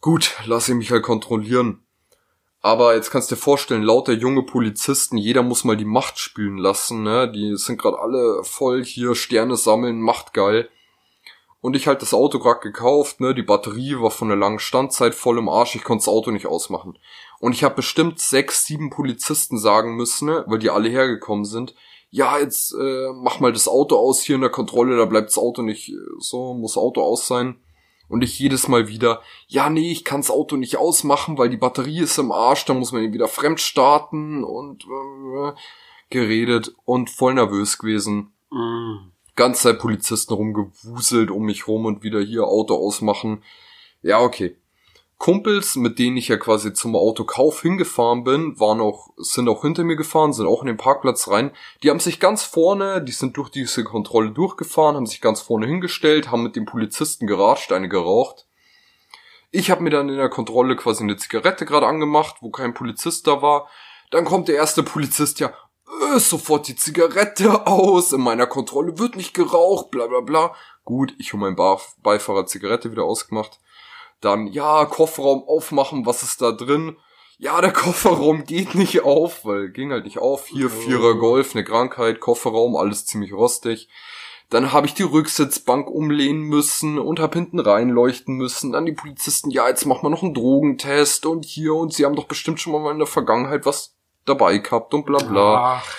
Gut, 0.00 0.34
lass 0.46 0.70
ich 0.70 0.74
mich 0.74 0.90
halt 0.90 1.02
kontrollieren. 1.02 1.83
Aber 2.64 2.94
jetzt 2.94 3.10
kannst 3.10 3.30
du 3.30 3.34
dir 3.34 3.40
vorstellen, 3.42 3.82
lauter 3.82 4.14
junge 4.14 4.42
Polizisten, 4.42 5.18
jeder 5.18 5.42
muss 5.42 5.64
mal 5.64 5.76
die 5.76 5.84
Macht 5.84 6.18
spielen 6.18 6.56
lassen, 6.56 7.02
ne? 7.02 7.30
Die 7.30 7.58
sind 7.58 7.78
gerade 7.78 7.98
alle 7.98 8.42
voll 8.42 8.82
hier 8.82 9.14
Sterne 9.14 9.58
sammeln, 9.58 10.00
Macht 10.00 10.32
geil. 10.32 10.70
Und 11.60 11.76
ich 11.76 11.86
halt 11.86 12.00
das 12.00 12.14
Auto 12.14 12.38
gerade 12.38 12.60
gekauft, 12.60 13.20
ne? 13.20 13.34
Die 13.34 13.42
Batterie 13.42 14.00
war 14.00 14.10
von 14.10 14.28
der 14.28 14.38
langen 14.38 14.60
Standzeit 14.60 15.14
voll 15.14 15.36
im 15.36 15.50
Arsch, 15.50 15.74
ich 15.74 15.84
konnte 15.84 16.06
das 16.06 16.08
Auto 16.08 16.30
nicht 16.30 16.46
ausmachen. 16.46 16.98
Und 17.38 17.52
ich 17.52 17.64
habe 17.64 17.74
bestimmt 17.74 18.18
sechs, 18.18 18.64
sieben 18.64 18.88
Polizisten 18.88 19.58
sagen 19.58 19.96
müssen, 19.96 20.28
ne? 20.28 20.44
weil 20.46 20.58
die 20.58 20.70
alle 20.70 20.88
hergekommen 20.88 21.44
sind. 21.44 21.74
Ja, 22.08 22.38
jetzt 22.38 22.72
äh, 22.72 23.12
mach 23.12 23.40
mal 23.40 23.52
das 23.52 23.68
Auto 23.68 23.98
aus 23.98 24.22
hier 24.22 24.36
in 24.36 24.40
der 24.40 24.48
Kontrolle, 24.48 24.96
da 24.96 25.04
bleibt 25.04 25.28
das 25.28 25.36
Auto 25.36 25.60
nicht 25.60 25.90
äh, 25.90 25.96
so, 26.18 26.54
muss 26.54 26.78
Auto 26.78 27.02
aus 27.02 27.26
sein. 27.26 27.60
Und 28.14 28.22
ich 28.22 28.38
jedes 28.38 28.68
Mal 28.68 28.86
wieder, 28.86 29.22
ja, 29.48 29.68
nee, 29.68 29.90
ich 29.90 30.04
kann 30.04 30.20
das 30.20 30.30
Auto 30.30 30.54
nicht 30.54 30.76
ausmachen, 30.76 31.36
weil 31.36 31.50
die 31.50 31.56
Batterie 31.56 31.98
ist 31.98 32.16
im 32.16 32.30
Arsch, 32.30 32.64
da 32.64 32.72
muss 32.72 32.92
man 32.92 33.02
ihn 33.02 33.12
wieder 33.12 33.26
fremd 33.26 33.58
starten 33.58 34.44
und 34.44 34.84
äh, 34.84 35.52
geredet 36.10 36.76
und 36.84 37.10
voll 37.10 37.34
nervös 37.34 37.76
gewesen. 37.76 38.32
Mm. 38.52 39.10
Ganz 39.34 39.62
Zeit 39.62 39.80
Polizisten 39.80 40.32
rumgewuselt 40.32 41.32
um 41.32 41.44
mich 41.44 41.66
rum 41.66 41.86
und 41.86 42.04
wieder 42.04 42.20
hier 42.20 42.44
Auto 42.44 42.76
ausmachen. 42.76 43.42
Ja, 44.00 44.20
okay. 44.20 44.54
Kumpels, 45.18 45.76
mit 45.76 45.98
denen 45.98 46.16
ich 46.16 46.28
ja 46.28 46.36
quasi 46.36 46.72
zum 46.72 46.96
Autokauf 46.96 47.62
hingefahren 47.62 48.24
bin, 48.24 48.58
waren 48.58 48.80
auch, 48.80 49.10
sind 49.16 49.48
auch 49.48 49.62
hinter 49.62 49.84
mir 49.84 49.96
gefahren, 49.96 50.32
sind 50.32 50.46
auch 50.46 50.60
in 50.60 50.66
den 50.66 50.76
Parkplatz 50.76 51.28
rein. 51.28 51.52
Die 51.82 51.90
haben 51.90 52.00
sich 52.00 52.20
ganz 52.20 52.42
vorne, 52.42 53.02
die 53.02 53.12
sind 53.12 53.36
durch 53.36 53.48
diese 53.48 53.84
Kontrolle 53.84 54.32
durchgefahren, 54.32 54.96
haben 54.96 55.06
sich 55.06 55.20
ganz 55.20 55.40
vorne 55.40 55.66
hingestellt, 55.66 56.30
haben 56.30 56.42
mit 56.42 56.56
dem 56.56 56.66
Polizisten 56.66 57.26
geratscht, 57.26 57.72
eine 57.72 57.88
geraucht. 57.88 58.46
Ich 59.50 59.70
habe 59.70 59.82
mir 59.82 59.90
dann 59.90 60.08
in 60.08 60.16
der 60.16 60.28
Kontrolle 60.28 60.74
quasi 60.74 61.04
eine 61.04 61.16
Zigarette 61.16 61.64
gerade 61.64 61.86
angemacht, 61.86 62.36
wo 62.40 62.50
kein 62.50 62.74
Polizist 62.74 63.26
da 63.26 63.40
war. 63.40 63.68
Dann 64.10 64.24
kommt 64.24 64.48
der 64.48 64.56
erste 64.56 64.82
Polizist 64.82 65.38
ja, 65.38 65.52
äh, 66.12 66.18
sofort 66.18 66.66
die 66.68 66.76
Zigarette 66.76 67.66
aus, 67.66 68.12
in 68.12 68.20
meiner 68.20 68.46
Kontrolle 68.46 68.98
wird 68.98 69.16
nicht 69.16 69.32
geraucht, 69.32 69.90
bla 69.90 70.06
bla 70.06 70.20
bla. 70.20 70.54
Gut, 70.84 71.14
ich 71.18 71.32
meinen 71.34 71.56
Bar 71.56 71.80
Beifahrer 72.02 72.46
Zigarette 72.46 72.90
wieder 72.90 73.04
ausgemacht. 73.04 73.60
Dann, 74.24 74.46
ja, 74.46 74.86
Kofferraum 74.86 75.44
aufmachen, 75.46 76.06
was 76.06 76.22
ist 76.22 76.40
da 76.40 76.52
drin? 76.52 76.96
Ja, 77.36 77.60
der 77.60 77.72
Kofferraum 77.72 78.44
geht 78.44 78.74
nicht 78.74 79.02
auf, 79.02 79.44
weil 79.44 79.68
ging 79.70 79.90
halt 79.90 80.04
nicht 80.04 80.18
auf. 80.18 80.46
Hier, 80.46 80.70
Vierer 80.70 81.16
Golf, 81.16 81.54
eine 81.54 81.64
Krankheit, 81.64 82.20
Kofferraum, 82.20 82.76
alles 82.76 83.06
ziemlich 83.06 83.32
rostig. 83.32 83.88
Dann 84.50 84.72
habe 84.72 84.86
ich 84.86 84.94
die 84.94 85.02
Rücksitzbank 85.02 85.90
umlehnen 85.90 86.42
müssen 86.42 86.98
und 86.98 87.18
hab 87.18 87.34
hinten 87.34 87.58
reinleuchten 87.58 88.36
müssen. 88.36 88.72
Dann 88.72 88.86
die 88.86 88.92
Polizisten, 88.92 89.50
ja, 89.50 89.68
jetzt 89.68 89.84
machen 89.84 90.04
wir 90.04 90.10
noch 90.10 90.22
einen 90.22 90.34
Drogentest 90.34 91.26
und 91.26 91.44
hier 91.44 91.74
und 91.74 91.92
sie 91.92 92.04
haben 92.04 92.16
doch 92.16 92.26
bestimmt 92.26 92.60
schon 92.60 92.72
mal 92.72 92.92
in 92.92 92.98
der 92.98 93.06
Vergangenheit 93.06 93.66
was 93.66 93.96
dabei 94.24 94.58
gehabt 94.58 94.94
und 94.94 95.04
bla 95.04 95.18
bla. 95.18 95.82
Ach, 95.82 95.94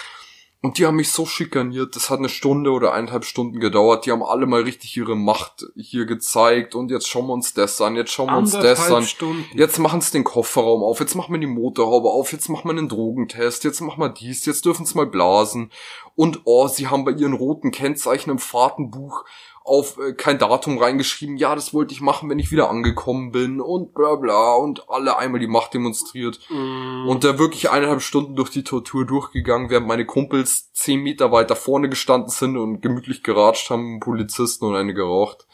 Und 0.65 0.79
die 0.79 0.87
haben 0.87 0.95
mich 0.95 1.11
so 1.11 1.27
schikaniert, 1.27 1.95
das 1.95 2.09
hat 2.09 2.17
eine 2.17 2.27
Stunde 2.27 2.71
oder 2.71 2.91
eineinhalb 2.91 3.23
Stunden 3.23 3.59
gedauert. 3.59 4.07
Die 4.07 4.11
haben 4.11 4.23
alle 4.23 4.47
mal 4.47 4.63
richtig 4.63 4.97
ihre 4.97 5.15
Macht 5.15 5.67
hier 5.75 6.07
gezeigt 6.07 6.73
und 6.73 6.89
jetzt 6.89 7.07
schauen 7.07 7.27
wir 7.27 7.33
uns 7.33 7.53
das 7.53 7.79
an, 7.81 7.95
jetzt 7.95 8.11
schauen 8.11 8.31
wir 8.31 8.37
uns 8.39 8.49
das 8.53 8.91
an. 8.91 9.03
Stunden. 9.03 9.45
Jetzt 9.53 9.77
machen 9.77 10.01
sie 10.01 10.13
den 10.13 10.23
Kofferraum 10.23 10.81
auf, 10.81 10.99
jetzt 11.01 11.13
machen 11.13 11.31
wir 11.33 11.39
die 11.39 11.45
Motorhaube 11.45 12.09
auf, 12.09 12.31
jetzt 12.31 12.49
machen 12.49 12.67
wir 12.67 12.71
einen 12.71 12.89
Drogentest, 12.89 13.63
jetzt 13.63 13.79
machen 13.79 13.99
wir 13.99 14.09
dies, 14.09 14.43
jetzt 14.47 14.65
dürfen 14.65 14.87
sie 14.87 14.95
mal 14.95 15.05
blasen. 15.05 15.69
Und 16.15 16.41
oh, 16.45 16.67
sie 16.67 16.87
haben 16.87 17.05
bei 17.05 17.11
ihren 17.11 17.33
roten 17.33 17.69
Kennzeichen 17.69 18.31
im 18.31 18.39
Fahrtenbuch 18.39 19.23
auf 19.65 19.97
äh, 19.97 20.13
kein 20.13 20.37
Datum 20.37 20.77
reingeschrieben, 20.77 21.37
ja, 21.37 21.55
das 21.55 21.73
wollte 21.73 21.91
ich 21.91 21.99
machen, 21.99 22.29
wenn 22.29 22.37
ich 22.37 22.51
wieder 22.51 22.69
angekommen 22.69 23.31
bin 23.31 23.59
und 23.59 23.95
bla 23.95 24.15
bla 24.15 24.53
und 24.53 24.89
alle 24.89 25.17
einmal 25.17 25.39
die 25.39 25.47
Macht 25.47 25.73
demonstriert. 25.73 26.39
Mm. 26.49 27.07
Und 27.07 27.23
da 27.23 27.39
wirklich 27.39 27.71
eineinhalb 27.71 28.03
Stunden 28.03 28.35
durch 28.35 28.51
die 28.51 28.63
Tortur 28.63 29.05
durchgegangen, 29.07 29.71
während 29.71 29.87
meine 29.87 30.05
Kumpels 30.05 30.71
zehn 30.73 31.01
Meter 31.01 31.31
weiter 31.31 31.55
vorne 31.55 31.89
gestanden 31.89 32.29
sind 32.29 32.57
und 32.57 32.81
gemütlich 32.81 33.23
geratscht 33.23 33.71
haben, 33.71 33.99
Polizisten 33.99 34.65
und 34.65 34.75
eine 34.75 34.93
geraucht. 34.93 35.47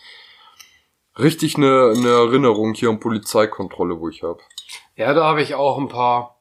Richtig 1.18 1.56
eine, 1.56 1.94
eine 1.96 2.10
Erinnerung 2.10 2.74
hier 2.74 2.90
an 2.90 3.00
Polizeikontrolle, 3.00 4.00
wo 4.02 4.10
ich 4.10 4.24
habe. 4.24 4.40
Ja, 4.98 5.14
da 5.14 5.24
habe 5.24 5.42
ich 5.42 5.56
auch 5.56 5.78
ein 5.78 5.88
paar. 5.88 6.38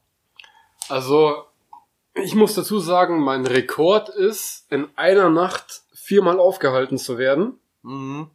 Also, 0.89 1.45
ich 2.15 2.35
muss 2.35 2.55
dazu 2.55 2.81
sagen, 2.81 3.21
mein 3.21 3.47
Rekord 3.47 4.09
ist, 4.09 4.67
in 4.71 4.89
einer 4.97 5.31
Nacht 5.31 5.83
viermal 6.11 6.41
aufgehalten 6.41 6.99
zu 6.99 7.19
werden. 7.19 7.61
Mhm. 7.83 8.31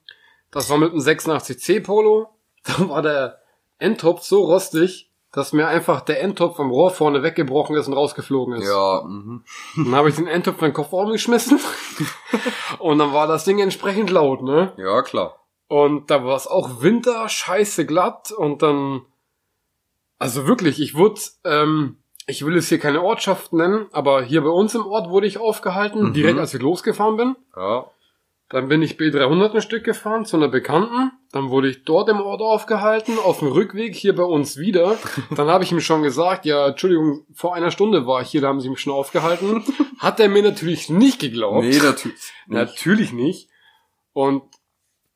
Das 0.50 0.70
war 0.70 0.78
mit 0.78 0.92
einem 0.92 1.02
86C 1.02 1.84
Polo. 1.84 2.30
Da 2.64 2.90
war 2.90 3.04
der 3.04 3.42
Endtopf 3.78 4.24
so 4.24 4.46
rostig, 4.46 5.12
dass 5.32 5.54
mir 5.54 5.68
einfach 5.68 6.02
der 6.02 6.22
Endtopf 6.24 6.56
vom 6.56 6.72
Rohr 6.72 6.90
vorne 6.90 7.22
weggebrochen 7.22 7.76
ist 7.76 7.88
und 7.88 7.94
rausgeflogen 7.94 8.56
ist. 8.56 8.68
Ja, 8.68 9.04
mhm. 9.06 9.44
Dann 9.76 9.94
habe 9.94 10.10
ich 10.10 10.16
den 10.16 10.26
Endtopf 10.26 10.60
in 10.60 10.70
den 10.70 10.74
Kofferraum 10.74 11.12
geschmissen 11.12 11.60
und 12.80 12.98
dann 12.98 13.14
war 13.14 13.28
das 13.28 13.44
Ding 13.44 13.60
entsprechend 13.60 14.10
laut, 14.10 14.42
ne? 14.42 14.74
ja, 14.78 15.02
klar. 15.02 15.36
Und 15.68 16.10
da 16.10 16.24
war 16.24 16.38
es 16.38 16.48
auch 16.48 16.82
Winter, 16.82 17.28
scheiße 17.28 17.86
glatt 17.86 18.32
und 18.32 18.62
dann, 18.64 19.02
also 20.18 20.48
wirklich, 20.48 20.80
ich 20.80 20.96
wurde, 20.96 21.20
ähm, 21.44 21.98
ich 22.28 22.46
will 22.46 22.58
es 22.58 22.70
hier 22.70 22.80
keine 22.80 23.02
Ortschaft 23.04 23.54
nennen, 23.54 23.88
aber 23.92 24.24
hier 24.24 24.42
bei 24.42 24.50
uns 24.50 24.74
im 24.76 24.86
Ort 24.86 25.10
wurde 25.10 25.28
ich 25.28 25.38
aufgehalten, 25.38 26.10
Mhm. 26.10 26.14
direkt 26.14 26.40
als 26.40 26.54
ich 26.54 26.62
losgefahren 26.62 27.18
bin. 27.18 27.36
Ja. 27.56 27.86
Dann 28.50 28.68
bin 28.68 28.84
ich 28.84 28.98
B300 28.98 29.56
ein 29.56 29.62
Stück 29.62 29.84
gefahren 29.84 30.24
zu 30.24 30.38
einer 30.38 30.48
Bekannten. 30.48 31.12
Dann 31.32 31.50
wurde 31.50 31.68
ich 31.68 31.84
dort 31.84 32.10
im 32.10 32.22
Ort 32.22 32.42
aufgehalten, 32.42 33.18
auf 33.18 33.40
dem 33.40 33.48
Rückweg 33.48 33.96
hier 33.96 34.16
bei 34.16 34.24
uns 34.24 34.58
wieder. 34.58 34.98
Dann 35.36 35.48
habe 35.50 35.64
ich 35.64 35.72
ihm 35.72 35.80
schon 35.80 36.04
gesagt, 36.04 36.46
ja, 36.46 36.68
Entschuldigung, 36.68 37.26
vor 37.34 37.56
einer 37.56 37.72
Stunde 37.72 38.06
war 38.06 38.22
ich 38.22 38.30
hier, 38.30 38.42
da 38.42 38.48
haben 38.50 38.62
sie 38.62 38.70
mich 38.70 38.80
schon 38.80 38.94
aufgehalten. 38.94 39.64
Hat 39.98 40.20
er 40.20 40.30
mir 40.30 40.44
natürlich 40.44 40.90
nicht 40.92 41.20
geglaubt. 41.20 41.66
Nee, 41.66 41.78
natürlich. 41.80 42.04
nicht. 42.18 42.34
Natürlich 42.48 43.14
nicht. 43.14 43.50
Und 44.14 44.44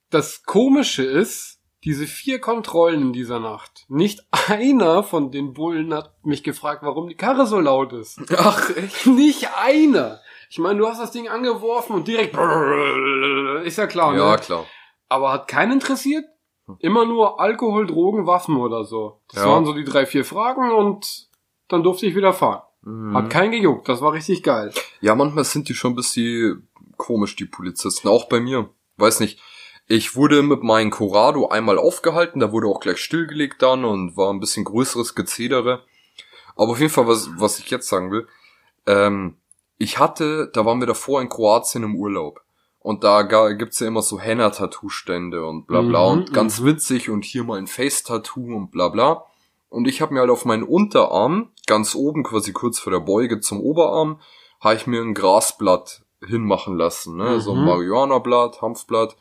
das 0.10 0.44
Komische 0.44 1.04
ist, 1.04 1.59
diese 1.86 2.08
vier 2.08 2.40
Kontrollen 2.40 3.02
in 3.02 3.14
dieser 3.14 3.40
Nacht. 3.40 3.86
Nicht 3.88 4.26
einer 4.50 5.04
von 5.04 5.32
den 5.32 5.54
Bullen 5.54 5.94
hat 5.94 6.14
mich 6.26 6.44
gefragt, 6.44 6.84
warum 6.84 7.08
die 7.08 7.16
Karre 7.16 7.46
so 7.48 7.60
laut 7.60 7.94
ist. 7.94 8.20
Ach, 8.38 8.70
echt? 8.76 9.06
Nicht 9.08 9.48
einer. 9.58 10.20
Ich 10.50 10.58
meine, 10.60 10.80
du 10.80 10.88
hast 10.88 11.00
das 11.00 11.12
Ding 11.12 11.28
angeworfen 11.30 11.96
und 11.96 12.08
direkt 12.08 12.36
ist 13.66 13.78
ja 13.78 13.88
klar, 13.88 14.16
Ja, 14.16 14.32
ne? 14.32 14.38
klar. 14.42 14.66
Aber 15.08 15.32
hat 15.32 15.48
keinen 15.48 15.74
interessiert. 15.74 16.26
Immer 16.80 17.06
nur 17.06 17.40
Alkohol, 17.40 17.88
Drogen, 17.88 18.28
Waffen 18.28 18.58
oder 18.58 18.84
so. 18.84 19.22
Das 19.30 19.44
Ja. 19.44 19.50
waren 19.50 19.66
so 19.66 19.74
die 19.74 19.84
drei, 19.84 20.06
vier 20.06 20.24
Fragen 20.24 20.72
und 20.72 21.28
dann 21.68 21.82
durfte 21.84 22.06
ich 22.06 22.16
wieder 22.16 22.34
fahren. 22.34 22.62
Mhm. 22.84 23.16
Hat 23.18 23.30
keinen 23.30 23.52
gejuckt. 23.52 23.90
Das 23.90 24.02
war 24.02 24.14
richtig 24.14 24.44
geil. 24.44 24.72
Ja, 25.02 25.16
manchmal 25.16 25.46
sind 25.46 25.68
die 25.70 25.74
schon 25.74 25.94
ein 25.94 25.96
bisschen 25.96 26.68
komisch, 26.98 27.36
die 27.36 27.46
Polizisten. 27.46 28.08
Auch 28.08 28.26
bei 28.30 28.40
mir. 28.40 28.70
Weiß 28.98 29.20
nicht. 29.20 29.40
Ich 29.92 30.16
wurde 30.16 30.44
mit 30.44 30.62
meinem 30.62 30.92
Corrado 30.92 31.48
einmal 31.48 31.80
aufgehalten, 31.80 32.40
da 32.40 32.52
wurde 32.52 32.68
auch 32.68 32.80
gleich 32.80 33.00
stillgelegt 33.00 33.60
dann 33.64 33.84
und 33.84 34.16
war 34.16 34.32
ein 34.32 34.40
bisschen 34.40 34.64
größeres 34.64 35.16
Gezedere. 35.16 35.84
Aber 36.56 36.74
auf 36.74 36.80
jeden 36.80 36.92
Fall, 36.92 37.08
was, 37.08 37.32
was 37.38 37.58
ich 37.58 37.72
jetzt 37.72 37.88
sagen 37.88 38.12
will, 38.12 38.28
ähm, 38.86 39.38
ich 39.80 39.98
hatte, 39.98 40.52
da 40.54 40.64
waren 40.64 40.80
wir 40.80 40.86
davor 40.86 41.22
in 41.22 41.30
Kroatien 41.30 41.82
im 41.84 41.96
Urlaub. 41.96 42.42
Und 42.82 43.04
da 43.04 43.24
gibt's 43.54 43.80
ja 43.80 43.88
immer 43.88 44.04
so 44.04 44.20
Henna-Tattoo-Stände 44.20 45.44
und 45.44 45.66
bla 45.66 45.82
bla 45.82 46.06
Mhm, 46.06 46.12
und 46.20 46.34
ganz 46.34 46.64
witzig 46.64 47.10
und 47.10 47.26
hier 47.26 47.44
mal 47.44 47.58
ein 47.58 47.68
Face-Tattoo 47.68 48.56
und 48.56 48.70
bla 48.70 48.90
bla. 48.90 49.26
Und 49.70 49.88
ich 49.88 50.02
habe 50.02 50.14
mir 50.14 50.20
halt 50.20 50.30
auf 50.30 50.46
meinen 50.46 50.64
Unterarm, 50.64 51.50
ganz 51.66 51.96
oben, 51.96 52.24
quasi 52.24 52.54
kurz 52.54 52.78
vor 52.80 52.92
der 52.92 53.00
Beuge 53.00 53.40
zum 53.40 53.60
Oberarm, 53.60 54.22
habe 54.60 54.76
ich 54.76 54.86
mir 54.86 55.02
ein 55.02 55.16
Grasblatt 55.16 56.04
hinmachen 56.26 56.78
lassen, 56.78 57.18
ne? 57.18 57.40
So 57.40 57.54
ein 57.54 57.60
Mhm. 57.60 57.66
Marihuana-Blatt, 57.66 58.62
Hanfblatt. 58.62 59.16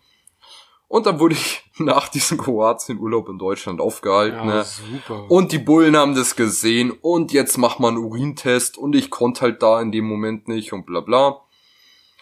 Und 0.89 1.05
dann 1.07 1.21
wurde 1.21 1.35
ich 1.35 1.63
nach 1.79 2.09
diesem 2.09 2.39
Kroatien-Urlaub 2.39 3.29
in 3.29 3.39
Deutschland 3.39 3.81
aufgehalten, 3.81 4.47
ne? 4.47 4.65
super. 4.65 5.31
Und 5.31 5.53
die 5.53 5.59
Bullen 5.59 5.97
haben 5.97 6.15
das 6.15 6.35
gesehen 6.35 6.91
und 6.91 7.33
jetzt 7.33 7.59
mach 7.59 7.79
mal 7.79 7.89
einen 7.89 7.99
Urintest 7.99 8.79
und 8.79 8.95
ich 8.97 9.11
konnte 9.11 9.43
halt 9.43 9.63
da 9.63 9.81
in 9.81 9.93
dem 9.93 10.07
Moment 10.07 10.49
nicht 10.49 10.73
und 10.73 10.87
bla 10.87 11.01
bla. 11.01 11.43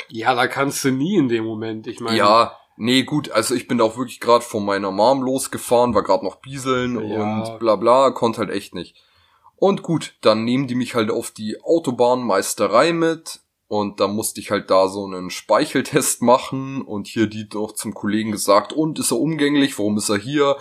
ja, 0.08 0.34
da 0.34 0.46
kannst 0.48 0.84
du 0.84 0.90
nie 0.90 1.16
in 1.16 1.28
dem 1.28 1.44
Moment. 1.44 1.86
Ich 1.86 2.00
meine, 2.00 2.16
Ja, 2.18 2.56
nee, 2.76 3.04
gut, 3.04 3.30
also 3.30 3.54
ich 3.54 3.68
bin 3.68 3.78
da 3.78 3.84
auch 3.84 3.96
wirklich 3.96 4.18
gerade 4.20 4.44
von 4.44 4.64
meiner 4.64 4.90
Mom 4.90 5.22
losgefahren, 5.22 5.94
war 5.94 6.02
gerade 6.02 6.24
noch 6.24 6.36
Bieseln 6.36 6.96
Ja. 7.08 7.22
und 7.22 7.58
bla 7.60 7.76
bla, 7.76 8.10
konnte 8.10 8.40
halt 8.40 8.50
echt 8.50 8.74
nicht. 8.74 8.96
Und 9.58 9.82
gut, 9.82 10.16
dann 10.20 10.44
nehmen 10.44 10.66
die 10.66 10.74
mich 10.74 10.94
halt 10.94 11.10
auf 11.10 11.30
die 11.30 11.56
Autobahnmeisterei 11.62 12.92
mit 12.92 13.40
und 13.68 14.00
da 14.00 14.06
musste 14.06 14.40
ich 14.40 14.50
halt 14.50 14.70
da 14.70 14.88
so 14.88 15.04
einen 15.04 15.30
Speicheltest 15.30 16.22
machen 16.22 16.82
und 16.82 17.06
hier 17.06 17.26
die 17.26 17.48
noch 17.52 17.72
zum 17.72 17.94
Kollegen 17.94 18.32
gesagt, 18.32 18.72
und 18.72 18.98
ist 18.98 19.10
er 19.10 19.18
umgänglich, 19.18 19.78
warum 19.78 19.96
ist 19.96 20.08
er 20.08 20.18
hier? 20.18 20.56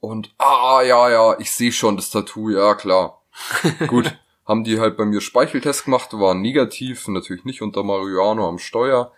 Und 0.00 0.34
ah, 0.38 0.82
ja, 0.82 1.08
ja, 1.10 1.38
ich 1.38 1.52
sehe 1.52 1.72
schon 1.72 1.96
das 1.96 2.10
Tattoo, 2.10 2.50
ja 2.50 2.74
klar. 2.74 3.22
gut, 3.86 4.18
haben 4.44 4.64
die 4.64 4.80
halt 4.80 4.96
bei 4.96 5.04
mir 5.04 5.20
Speicheltest 5.20 5.84
gemacht, 5.84 6.12
war 6.12 6.34
negativ, 6.34 7.06
natürlich 7.06 7.44
nicht 7.44 7.62
unter 7.62 7.84
Marihuana 7.84 8.46
am 8.46 8.58
Steuer. 8.58 9.12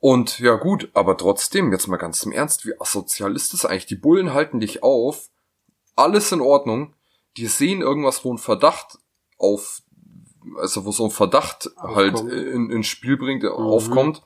Und 0.00 0.38
ja 0.38 0.54
gut, 0.54 0.90
aber 0.94 1.16
trotzdem, 1.16 1.72
jetzt 1.72 1.88
mal 1.88 1.96
ganz 1.96 2.22
im 2.22 2.30
Ernst, 2.30 2.64
wie 2.64 2.80
asozial 2.80 3.34
ist 3.34 3.52
das 3.52 3.64
eigentlich? 3.64 3.86
Die 3.86 3.96
Bullen 3.96 4.32
halten 4.32 4.60
dich 4.60 4.84
auf, 4.84 5.30
alles 5.96 6.30
in 6.30 6.40
Ordnung, 6.40 6.94
die 7.36 7.46
sehen 7.46 7.80
irgendwas, 7.80 8.24
wo 8.24 8.32
ein 8.32 8.38
Verdacht 8.38 8.98
auf, 9.38 9.82
also 10.56 10.84
wo 10.84 10.92
so 10.92 11.04
ein 11.04 11.10
Verdacht 11.10 11.70
halt 11.76 12.14
Aufkommt. 12.14 12.32
in, 12.32 12.70
ins 12.70 12.86
Spiel 12.86 13.16
bringt, 13.16 13.44
äh, 13.44 13.48
aufkommt, 13.48 14.22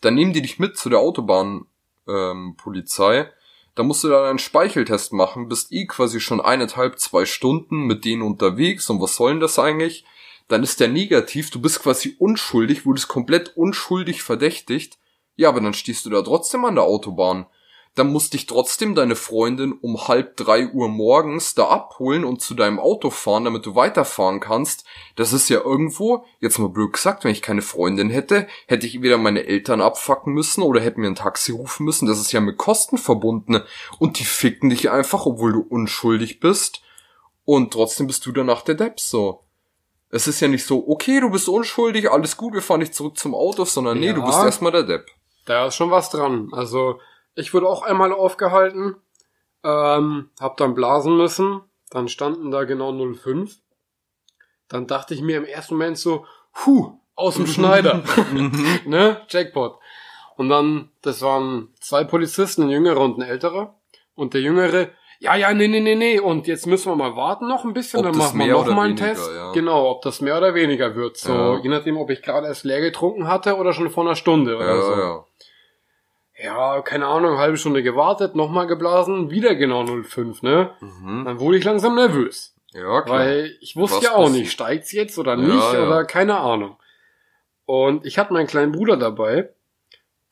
dann 0.00 0.14
nehmen 0.14 0.32
die 0.32 0.42
dich 0.42 0.58
mit 0.58 0.76
zu 0.76 0.88
der 0.88 1.00
Autobahnpolizei, 1.00 1.66
ähm, 2.08 2.56
Polizei. 2.56 3.30
da 3.74 3.82
musst 3.82 4.04
du 4.04 4.08
dann 4.08 4.24
einen 4.24 4.38
Speicheltest 4.38 5.12
machen, 5.12 5.48
bist 5.48 5.72
eh 5.72 5.86
quasi 5.86 6.20
schon 6.20 6.40
eineinhalb, 6.40 6.98
zwei 6.98 7.24
Stunden 7.24 7.86
mit 7.86 8.04
denen 8.04 8.22
unterwegs 8.22 8.88
und 8.90 9.00
was 9.00 9.16
soll 9.16 9.32
denn 9.32 9.40
das 9.40 9.58
eigentlich? 9.58 10.04
Dann 10.48 10.62
ist 10.64 10.80
der 10.80 10.88
negativ, 10.88 11.50
du 11.50 11.60
bist 11.60 11.80
quasi 11.80 12.16
unschuldig, 12.18 12.84
wurdest 12.84 13.08
komplett 13.08 13.56
unschuldig 13.56 14.22
verdächtigt. 14.22 14.98
Ja, 15.36 15.48
aber 15.48 15.60
dann 15.60 15.74
stehst 15.74 16.04
du 16.04 16.10
da 16.10 16.22
trotzdem 16.22 16.64
an 16.64 16.74
der 16.74 16.84
Autobahn. 16.84 17.46
Dann 17.96 18.12
muss 18.12 18.30
dich 18.30 18.46
trotzdem 18.46 18.94
deine 18.94 19.16
Freundin 19.16 19.72
um 19.72 20.06
halb 20.06 20.36
drei 20.36 20.68
Uhr 20.68 20.88
morgens 20.88 21.54
da 21.54 21.66
abholen 21.68 22.24
und 22.24 22.40
zu 22.40 22.54
deinem 22.54 22.78
Auto 22.78 23.10
fahren, 23.10 23.44
damit 23.44 23.66
du 23.66 23.74
weiterfahren 23.74 24.38
kannst. 24.38 24.84
Das 25.16 25.32
ist 25.32 25.48
ja 25.48 25.60
irgendwo, 25.60 26.24
jetzt 26.38 26.58
mal 26.58 26.68
blöd 26.68 26.92
gesagt, 26.92 27.24
wenn 27.24 27.32
ich 27.32 27.42
keine 27.42 27.62
Freundin 27.62 28.08
hätte, 28.08 28.46
hätte 28.68 28.86
ich 28.86 28.94
entweder 28.94 29.18
meine 29.18 29.44
Eltern 29.44 29.80
abfacken 29.80 30.32
müssen 30.32 30.62
oder 30.62 30.80
hätte 30.80 31.00
mir 31.00 31.08
ein 31.08 31.16
Taxi 31.16 31.50
rufen 31.50 31.84
müssen. 31.84 32.06
Das 32.06 32.20
ist 32.20 32.30
ja 32.30 32.40
mit 32.40 32.58
Kosten 32.58 32.96
verbunden. 32.96 33.60
Und 33.98 34.20
die 34.20 34.24
ficken 34.24 34.70
dich 34.70 34.88
einfach, 34.90 35.26
obwohl 35.26 35.52
du 35.52 35.60
unschuldig 35.60 36.38
bist. 36.38 36.82
Und 37.44 37.72
trotzdem 37.72 38.06
bist 38.06 38.24
du 38.24 38.30
danach 38.30 38.62
der 38.62 38.76
Depp 38.76 39.00
so. 39.00 39.42
Es 40.10 40.28
ist 40.28 40.40
ja 40.40 40.46
nicht 40.46 40.64
so, 40.64 40.86
okay, 40.88 41.20
du 41.20 41.30
bist 41.30 41.48
unschuldig, 41.48 42.10
alles 42.10 42.36
gut, 42.36 42.54
wir 42.54 42.62
fahren 42.62 42.80
nicht 42.80 42.94
zurück 42.94 43.18
zum 43.18 43.34
Auto, 43.34 43.64
sondern 43.64 43.98
nee, 43.98 44.12
du 44.12 44.20
Ja. 44.20 44.26
bist 44.26 44.38
erstmal 44.38 44.72
der 44.72 44.84
Depp. 44.84 45.06
Da 45.46 45.66
ist 45.66 45.74
schon 45.74 45.90
was 45.90 46.10
dran. 46.10 46.48
Also, 46.52 47.00
ich 47.34 47.54
wurde 47.54 47.68
auch 47.68 47.82
einmal 47.82 48.12
aufgehalten, 48.12 48.96
ähm, 49.64 50.30
hab 50.40 50.56
dann 50.56 50.74
blasen 50.74 51.16
müssen, 51.16 51.60
dann 51.90 52.08
standen 52.08 52.50
da 52.50 52.64
genau 52.64 52.92
05. 52.92 53.56
Dann 54.68 54.86
dachte 54.86 55.14
ich 55.14 55.22
mir 55.22 55.36
im 55.38 55.44
ersten 55.44 55.74
Moment 55.74 55.98
so, 55.98 56.24
huh, 56.64 56.92
aus 57.16 57.34
dem 57.34 57.46
Schneider. 57.46 58.02
ne? 58.86 59.20
Jackpot. 59.28 59.78
Und 60.36 60.48
dann, 60.48 60.90
das 61.02 61.20
waren 61.22 61.74
zwei 61.80 62.04
Polizisten, 62.04 62.62
ein 62.62 62.70
jüngerer 62.70 63.00
und 63.00 63.18
ein 63.18 63.22
älterer. 63.22 63.74
Und 64.14 64.32
der 64.34 64.40
jüngere, 64.40 64.88
ja, 65.18 65.34
ja, 65.34 65.52
nee, 65.52 65.68
nee, 65.68 65.80
nee, 65.80 65.94
nee. 65.96 66.18
Und 66.18 66.46
jetzt 66.46 66.66
müssen 66.66 66.90
wir 66.90 66.96
mal 66.96 67.14
warten 67.16 67.46
noch 67.46 67.64
ein 67.64 67.74
bisschen, 67.74 67.98
Ob 67.98 68.06
dann 68.06 68.16
machen 68.16 68.38
wir 68.38 68.46
noch 68.46 68.64
mal 68.66 68.86
einen 68.86 68.98
weniger, 68.98 69.06
Test. 69.14 69.30
ja. 69.34 69.52
Genau, 69.52 69.90
ob 69.90 70.02
das 70.02 70.20
mehr 70.22 70.38
oder 70.38 70.54
weniger 70.54 70.94
wird. 70.94 71.18
So, 71.18 71.32
Ja. 71.32 71.58
je 71.58 71.68
nachdem, 71.68 71.98
ob 71.98 72.08
ich 72.10 72.22
gerade 72.22 72.46
erst 72.46 72.64
leer 72.64 72.80
getrunken 72.80 73.28
hatte 73.28 73.56
oder 73.56 73.72
schon 73.74 73.90
vor 73.90 74.04
einer 74.04 74.16
Stunde 74.16 74.56
oder 74.56 74.74
Ja, 74.76 74.80
so. 74.80 75.26
Ja. 76.42 76.82
Keine 76.82 77.06
Ahnung, 77.06 77.38
halbe 77.38 77.56
Stunde 77.56 77.82
gewartet, 77.82 78.34
nochmal 78.34 78.66
geblasen, 78.66 79.30
wieder 79.30 79.54
genau 79.54 79.84
05, 79.84 80.42
ne? 80.42 80.70
Mhm. 80.80 81.24
Dann 81.24 81.40
wurde 81.40 81.58
ich 81.58 81.64
langsam 81.64 81.94
nervös. 81.94 82.54
Ja, 82.72 83.02
klar. 83.02 83.18
Weil 83.18 83.56
ich 83.60 83.76
wusste 83.76 83.96
Was 83.96 84.04
ja 84.04 84.14
auch 84.14 84.30
nicht, 84.30 84.52
steigt's 84.52 84.92
jetzt 84.92 85.18
oder 85.18 85.36
nicht 85.36 85.72
ja. 85.72 85.86
oder 85.86 86.04
keine 86.04 86.38
Ahnung. 86.38 86.76
Und 87.64 88.06
ich 88.06 88.18
hatte 88.18 88.32
meinen 88.32 88.46
kleinen 88.46 88.72
Bruder 88.72 88.96
dabei. 88.96 89.50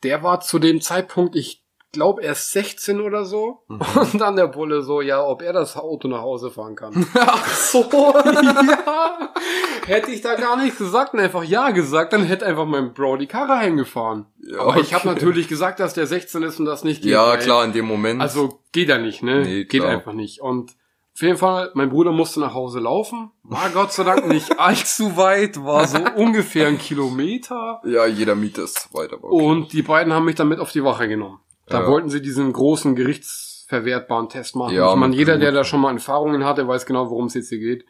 Der 0.03 0.23
war 0.23 0.39
zu 0.39 0.59
dem 0.59 0.81
Zeitpunkt, 0.81 1.35
ich 1.35 1.61
glaube, 1.91 2.21
erst 2.21 2.51
16 2.51 3.01
oder 3.01 3.25
so. 3.25 3.63
Mhm. 3.67 3.79
Und 3.95 4.21
dann 4.21 4.35
der 4.35 4.47
Bulle 4.47 4.81
so, 4.81 5.01
ja, 5.01 5.23
ob 5.23 5.41
er 5.41 5.53
das 5.53 5.75
Auto 5.75 6.07
nach 6.07 6.21
Hause 6.21 6.51
fahren 6.51 6.75
kann. 6.75 7.07
Ach 7.15 7.47
so. 7.47 7.89
ja, 7.91 9.33
hätte 9.85 10.11
ich 10.11 10.21
da 10.21 10.35
gar 10.35 10.57
nichts 10.57 10.77
gesagt 10.77 11.13
und 11.13 11.19
einfach 11.19 11.43
ja 11.43 11.71
gesagt, 11.71 12.13
dann 12.13 12.23
hätte 12.23 12.45
einfach 12.45 12.65
mein 12.65 12.93
Bro 12.93 13.17
die 13.17 13.27
Karre 13.27 13.57
heimgefahren. 13.57 14.25
Ja, 14.39 14.61
Aber 14.61 14.77
ich 14.77 14.93
habe 14.93 15.09
okay. 15.09 15.15
natürlich 15.15 15.47
gesagt, 15.47 15.79
dass 15.79 15.93
der 15.93 16.07
16 16.07 16.43
ist 16.43 16.59
und 16.59 16.65
das 16.65 16.83
nicht 16.83 17.01
geht. 17.01 17.11
Ja, 17.11 17.37
klar, 17.37 17.63
in 17.65 17.73
dem 17.73 17.85
Moment. 17.85 18.21
Also 18.21 18.59
geht 18.71 18.89
ja 18.89 18.97
nicht, 18.97 19.23
ne? 19.23 19.41
Nee, 19.41 19.65
geht 19.65 19.83
einfach 19.83 20.13
nicht. 20.13 20.41
Und 20.41 20.71
auf 21.15 21.21
jeden 21.21 21.37
Fall, 21.37 21.71
mein 21.73 21.89
Bruder 21.89 22.11
musste 22.11 22.39
nach 22.39 22.53
Hause 22.53 22.79
laufen. 22.79 23.31
War 23.43 23.69
Gott 23.71 23.91
sei 23.91 24.03
Dank 24.03 24.27
nicht 24.27 24.57
allzu 24.57 25.17
weit, 25.17 25.61
war 25.65 25.85
so 25.85 25.97
ungefähr 26.15 26.67
ein 26.67 26.77
Kilometer. 26.77 27.81
ja, 27.83 28.05
jeder 28.05 28.35
Mieter 28.35 28.63
ist 28.63 28.93
weiter. 28.93 29.17
Okay. 29.21 29.43
Und 29.43 29.73
die 29.73 29.81
beiden 29.81 30.13
haben 30.13 30.25
mich 30.25 30.35
dann 30.35 30.47
mit 30.47 30.59
auf 30.59 30.71
die 30.71 30.83
Wache 30.83 31.07
genommen. 31.07 31.39
Da 31.69 31.81
Ja. 31.81 31.87
wollten 31.87 32.09
sie 32.09 32.21
diesen 32.21 32.51
großen 32.51 32.95
gerichtsverwertbaren 32.95 34.29
Test 34.29 34.55
machen. 34.55 34.73
Ja, 34.75 34.89
ich 34.91 34.95
meine, 34.95 35.15
jeder, 35.15 35.37
der 35.37 35.51
da 35.51 35.63
schon 35.63 35.81
mal 35.81 35.93
Erfahrungen 35.93 36.43
hatte, 36.45 36.67
weiß 36.67 36.85
genau, 36.85 37.09
worum 37.09 37.25
es 37.25 37.33
jetzt 37.35 37.49
hier 37.49 37.59
geht. 37.59 37.85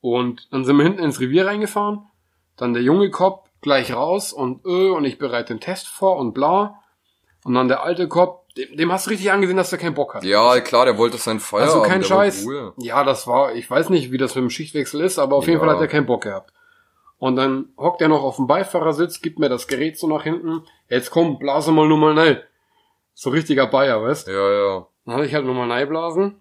Und 0.00 0.48
dann 0.52 0.64
sind 0.64 0.76
wir 0.76 0.84
hinten 0.84 1.02
ins 1.02 1.20
Revier 1.20 1.46
reingefahren. 1.46 2.00
Dann 2.56 2.74
der 2.74 2.82
junge 2.82 3.10
Cop 3.10 3.48
gleich 3.62 3.92
raus 3.94 4.32
und 4.32 4.64
äh, 4.64 4.90
und 4.90 5.04
ich 5.04 5.18
bereite 5.18 5.54
den 5.54 5.60
Test 5.60 5.88
vor 5.88 6.16
und 6.16 6.32
bla. 6.34 6.80
Und 7.44 7.54
dann 7.54 7.68
der 7.68 7.82
alte 7.82 8.08
Cop, 8.08 8.44
dem, 8.56 8.76
dem 8.76 8.92
hast 8.92 9.06
du 9.06 9.10
richtig 9.10 9.30
angesehen, 9.32 9.56
dass 9.56 9.72
er 9.72 9.78
keinen 9.78 9.94
Bock 9.94 10.14
hat. 10.14 10.24
Ja, 10.24 10.58
klar, 10.60 10.84
der 10.84 10.98
wollte 10.98 11.16
seinen 11.16 11.40
Feierabend. 11.40 11.76
also 11.76 11.88
kein 11.88 12.02
Scheiß. 12.04 12.46
Ja, 12.78 13.04
das 13.04 13.26
war, 13.26 13.54
ich 13.54 13.70
weiß 13.70 13.88
nicht, 13.90 14.12
wie 14.12 14.18
das 14.18 14.34
mit 14.34 14.42
dem 14.42 14.50
Schichtwechsel 14.50 15.00
ist, 15.00 15.18
aber 15.18 15.36
auf 15.36 15.46
jeden 15.46 15.58
Ja. 15.60 15.64
Fall 15.66 15.74
hat 15.74 15.80
er 15.80 15.88
keinen 15.88 16.06
Bock 16.06 16.22
gehabt. 16.24 16.52
Und 17.18 17.36
dann 17.36 17.70
hockt 17.78 18.02
er 18.02 18.08
noch 18.08 18.22
auf 18.22 18.36
dem 18.36 18.46
Beifahrersitz, 18.46 19.22
gibt 19.22 19.38
mir 19.38 19.48
das 19.48 19.68
Gerät 19.68 19.98
so 19.98 20.06
nach 20.06 20.22
hinten. 20.24 20.62
Jetzt 20.88 21.10
komm, 21.10 21.38
blase 21.38 21.72
mal 21.72 21.88
nur 21.88 21.98
mal 21.98 22.14
nein. 22.14 22.38
So 23.18 23.30
richtiger 23.30 23.66
Bayer, 23.66 24.02
weißt? 24.02 24.28
Ja, 24.28 24.50
ja. 24.52 24.86
Dann 25.06 25.14
habe 25.14 25.24
ich 25.26 25.32
halt 25.34 25.46
nur 25.46 25.54
mal 25.54 25.66
nein 25.66 25.88
blasen. 25.88 26.40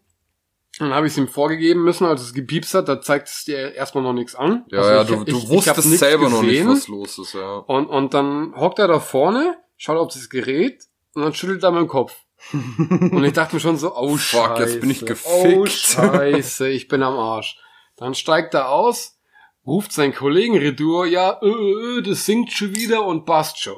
Dann 0.77 0.93
habe 0.93 1.07
ich 1.07 1.13
es 1.13 1.17
ihm 1.17 1.29
vorgegeben 1.29 1.83
müssen, 1.83 2.05
als 2.05 2.21
es 2.21 2.33
gepiepst 2.33 2.73
hat, 2.73 2.89
da 2.89 2.99
zeigt 2.99 3.29
es 3.29 3.45
dir 3.45 3.73
erstmal 3.75 4.03
noch 4.03 4.11
nichts 4.11 4.35
an. 4.35 4.65
Ja, 4.67 4.79
Also 4.79 4.91
ja, 4.91 5.01
ich- 5.03 5.07
du, 5.07 5.13
ich- 5.13 5.23
du 5.25 5.37
ich 5.37 5.49
wusstest 5.49 5.85
nichts 5.85 5.99
selber 6.01 6.29
noch 6.29 6.41
nicht, 6.41 6.51
gesehen. 6.51 6.67
was 6.67 6.87
los 6.89 7.17
ist, 7.17 7.33
ja. 7.33 7.59
Und, 7.59 7.85
und 7.85 8.13
dann 8.13 8.53
hockt 8.57 8.79
er 8.79 8.89
da 8.89 8.99
vorne, 8.99 9.55
schaut 9.77 9.97
auf 9.97 10.13
das 10.13 10.29
Gerät 10.29 10.83
und 11.13 11.21
dann 11.23 11.33
schüttelt 11.33 11.63
er 11.63 11.71
meinen 11.71 11.87
Kopf. 11.87 12.13
und 12.51 13.23
ich 13.23 13.31
dachte 13.31 13.55
mir 13.55 13.61
schon 13.61 13.77
so, 13.77 13.95
oh 13.95 14.09
Fuck, 14.17 14.19
Scheiße. 14.57 14.63
jetzt 14.63 14.81
bin 14.81 14.89
ich 14.89 15.01
Oh 15.03 15.05
gefickt. 15.05 15.69
Scheiße, 15.71 16.67
ich 16.67 16.89
bin 16.89 17.03
am 17.03 17.15
Arsch. 17.17 17.57
Dann 17.95 18.13
steigt 18.13 18.53
er 18.53 18.67
aus, 18.69 19.17
ruft 19.65 19.93
seinen 19.93 20.13
Kollegen 20.13 20.57
Redur, 20.57 21.05
ja, 21.05 21.39
äh, 21.41 21.47
äh, 21.47 22.01
das 22.01 22.25
singt 22.25 22.51
schon 22.51 22.75
wieder 22.75 23.05
und 23.05 23.23
passt 23.25 23.61
schon. 23.61 23.77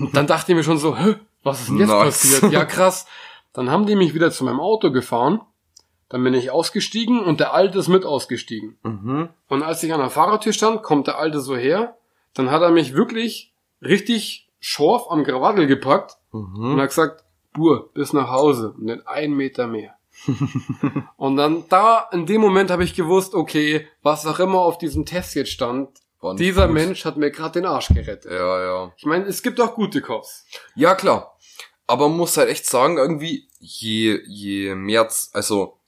Und 0.00 0.16
dann 0.16 0.26
dachte 0.26 0.50
ich 0.50 0.56
mir 0.56 0.64
schon 0.64 0.78
so, 0.78 0.96
Hä, 0.98 1.14
was 1.44 1.60
ist 1.60 1.68
denn 1.68 1.78
jetzt 1.78 1.88
Nice. 1.88 2.04
passiert? 2.32 2.52
Ja, 2.52 2.64
krass. 2.64 3.06
Dann 3.52 3.70
haben 3.70 3.86
die 3.86 3.94
mich 3.96 4.14
wieder 4.14 4.30
zu 4.32 4.44
meinem 4.44 4.60
Auto 4.60 4.90
gefahren. 4.90 5.40
Dann 6.08 6.22
bin 6.24 6.34
ich 6.34 6.50
ausgestiegen 6.50 7.20
und 7.24 7.40
der 7.40 7.54
Alte 7.54 7.78
ist 7.78 7.88
mit 7.88 8.04
ausgestiegen. 8.04 8.76
Mhm. 8.82 9.28
Und 9.48 9.62
als 9.62 9.82
ich 9.82 9.92
an 9.92 10.00
der 10.00 10.10
Fahrertür 10.10 10.52
stand, 10.52 10.82
kommt 10.82 11.06
der 11.06 11.18
Alte 11.18 11.40
so 11.40 11.56
her. 11.56 11.96
Dann 12.34 12.50
hat 12.50 12.62
er 12.62 12.70
mich 12.70 12.94
wirklich 12.94 13.52
richtig 13.80 14.48
schorf 14.60 15.10
am 15.10 15.24
Krawattel 15.24 15.66
gepackt 15.66 16.16
und 16.30 16.52
Mhm. 16.58 16.80
hat 16.80 16.88
gesagt, 16.88 17.24
Bur, 17.52 17.90
bis 17.94 18.12
nach 18.12 18.30
Hause. 18.30 18.74
Und 18.76 18.84
nicht 18.84 19.06
einen 19.06 19.34
Meter 19.34 19.66
mehr. 19.66 19.94
und 21.16 21.36
dann 21.36 21.64
da, 21.68 22.08
in 22.12 22.26
dem 22.26 22.40
Moment 22.40 22.70
habe 22.70 22.84
ich 22.84 22.94
gewusst, 22.94 23.34
okay, 23.34 23.86
was 24.02 24.26
auch 24.26 24.38
immer 24.40 24.58
auf 24.60 24.78
diesem 24.78 25.04
Test 25.06 25.34
jetzt 25.34 25.50
stand, 25.50 25.88
dieser 26.38 26.64
Fuß. 26.66 26.72
Mensch 26.74 27.04
hat 27.04 27.16
mir 27.18 27.30
gerade 27.30 27.60
den 27.60 27.66
Arsch 27.66 27.88
gerettet. 27.88 28.32
Ja, 28.32 28.62
ja. 28.64 28.92
Ich 28.96 29.04
meine, 29.04 29.26
es 29.26 29.42
gibt 29.42 29.60
auch 29.60 29.74
gute 29.74 30.00
Cops. 30.00 30.46
Ja, 30.74 30.94
klar. 30.94 31.33
Aber 31.86 32.08
man 32.08 32.16
muss 32.18 32.36
halt 32.36 32.48
echt 32.48 32.66
sagen, 32.66 32.96
irgendwie, 32.98 33.48
je, 33.60 34.20
je 34.26 34.74
mehr, 34.74 35.08
also, 35.32 35.78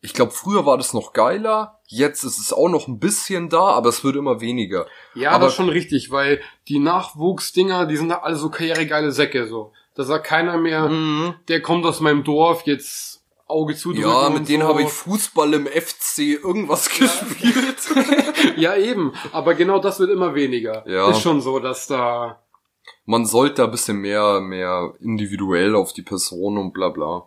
ich 0.00 0.12
glaube, 0.12 0.32
früher 0.32 0.66
war 0.66 0.76
das 0.76 0.92
noch 0.92 1.12
geiler, 1.12 1.80
jetzt 1.86 2.24
ist 2.24 2.38
es 2.38 2.52
auch 2.52 2.68
noch 2.68 2.88
ein 2.88 2.98
bisschen 2.98 3.48
da, 3.48 3.60
aber 3.68 3.88
es 3.88 4.02
wird 4.04 4.16
immer 4.16 4.40
weniger. 4.40 4.86
Ja, 5.14 5.30
Aber- 5.30 5.46
das 5.46 5.54
schon 5.54 5.68
richtig, 5.68 6.10
weil 6.10 6.40
die 6.68 6.78
Nachwuchsdinger, 6.80 7.86
die 7.86 7.96
sind 7.96 8.10
alle 8.12 8.36
so 8.36 8.50
karrieregeile 8.50 9.12
Säcke, 9.12 9.46
so. 9.46 9.72
Da 9.94 10.02
sagt 10.02 10.26
keiner 10.26 10.56
mehr, 10.58 10.88
Mhm. 10.88 11.34
der 11.48 11.62
kommt 11.62 11.86
aus 11.86 12.00
meinem 12.00 12.24
Dorf, 12.24 12.62
jetzt 12.66 13.22
Auge 13.46 13.76
zu 13.76 13.92
Ja, 13.92 14.30
mit 14.30 14.48
denen 14.48 14.62
so. 14.62 14.68
habe 14.68 14.82
ich 14.82 14.88
Fußball 14.88 15.52
im 15.54 15.66
FC 15.66 16.34
irgendwas 16.42 16.88
gespielt. 16.88 17.76
Ja, 18.56 18.76
eben. 18.76 19.12
Aber 19.32 19.54
genau 19.54 19.78
das 19.78 19.98
wird 20.00 20.10
immer 20.10 20.34
weniger. 20.34 20.84
Ja. 20.88 21.10
Ist 21.10 21.20
schon 21.22 21.40
so, 21.40 21.58
dass 21.58 21.86
da. 21.86 22.40
Man 23.06 23.26
sollte 23.26 23.56
da 23.56 23.64
ein 23.64 23.70
bisschen 23.70 23.98
mehr, 23.98 24.40
mehr 24.40 24.94
individuell 25.00 25.74
auf 25.74 25.92
die 25.92 26.02
Person 26.02 26.58
und 26.58 26.72
bla 26.72 26.88
bla. 26.88 27.26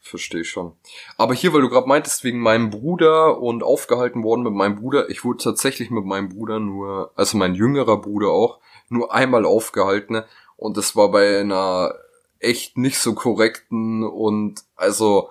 Verstehe 0.00 0.44
schon. 0.44 0.72
Aber 1.16 1.32
hier, 1.32 1.52
weil 1.52 1.60
du 1.60 1.68
gerade 1.68 1.86
meintest, 1.86 2.24
wegen 2.24 2.40
meinem 2.40 2.70
Bruder 2.70 3.40
und 3.40 3.62
aufgehalten 3.62 4.24
worden 4.24 4.42
mit 4.42 4.52
meinem 4.52 4.76
Bruder, 4.76 5.08
ich 5.10 5.24
wurde 5.24 5.44
tatsächlich 5.44 5.90
mit 5.90 6.04
meinem 6.04 6.28
Bruder 6.28 6.58
nur, 6.58 7.12
also 7.14 7.38
mein 7.38 7.54
jüngerer 7.54 8.00
Bruder 8.00 8.30
auch, 8.30 8.58
nur 8.88 9.14
einmal 9.14 9.44
aufgehalten. 9.44 10.22
Und 10.56 10.76
das 10.76 10.96
war 10.96 11.12
bei 11.12 11.38
einer 11.38 11.94
echt 12.40 12.76
nicht 12.76 12.98
so 12.98 13.14
korrekten 13.14 14.02
und 14.02 14.64
also 14.74 15.30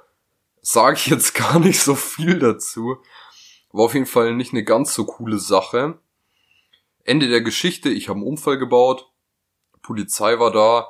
sage 0.61 0.95
ich 0.95 1.07
jetzt 1.07 1.33
gar 1.35 1.59
nicht 1.59 1.81
so 1.81 1.95
viel 1.95 2.39
dazu. 2.39 2.97
War 3.73 3.85
auf 3.85 3.93
jeden 3.93 4.05
Fall 4.05 4.33
nicht 4.35 4.53
eine 4.53 4.63
ganz 4.63 4.93
so 4.93 5.05
coole 5.05 5.37
Sache. 5.37 5.99
Ende 7.03 7.27
der 7.27 7.41
Geschichte, 7.41 7.89
ich 7.89 8.09
habe 8.09 8.19
einen 8.19 8.27
Unfall 8.27 8.57
gebaut, 8.57 9.10
Polizei 9.81 10.39
war 10.39 10.51
da, 10.51 10.87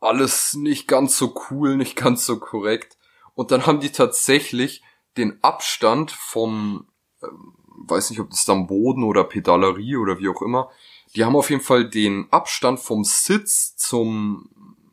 alles 0.00 0.54
nicht 0.54 0.86
ganz 0.86 1.16
so 1.18 1.34
cool, 1.50 1.76
nicht 1.76 1.96
ganz 1.96 2.24
so 2.24 2.38
korrekt. 2.38 2.96
Und 3.34 3.50
dann 3.50 3.66
haben 3.66 3.80
die 3.80 3.90
tatsächlich 3.90 4.82
den 5.16 5.38
Abstand 5.42 6.10
vom, 6.12 6.86
ähm, 7.22 7.54
weiß 7.86 8.10
nicht, 8.10 8.20
ob 8.20 8.30
das 8.30 8.44
dann 8.44 8.66
Boden 8.66 9.02
oder 9.04 9.24
Pedalerie 9.24 9.96
oder 9.96 10.18
wie 10.18 10.28
auch 10.28 10.42
immer, 10.42 10.70
die 11.14 11.24
haben 11.24 11.36
auf 11.36 11.50
jeden 11.50 11.62
Fall 11.62 11.88
den 11.88 12.28
Abstand 12.30 12.80
vom 12.80 13.02
Sitz 13.04 13.76
zum, 13.76 14.50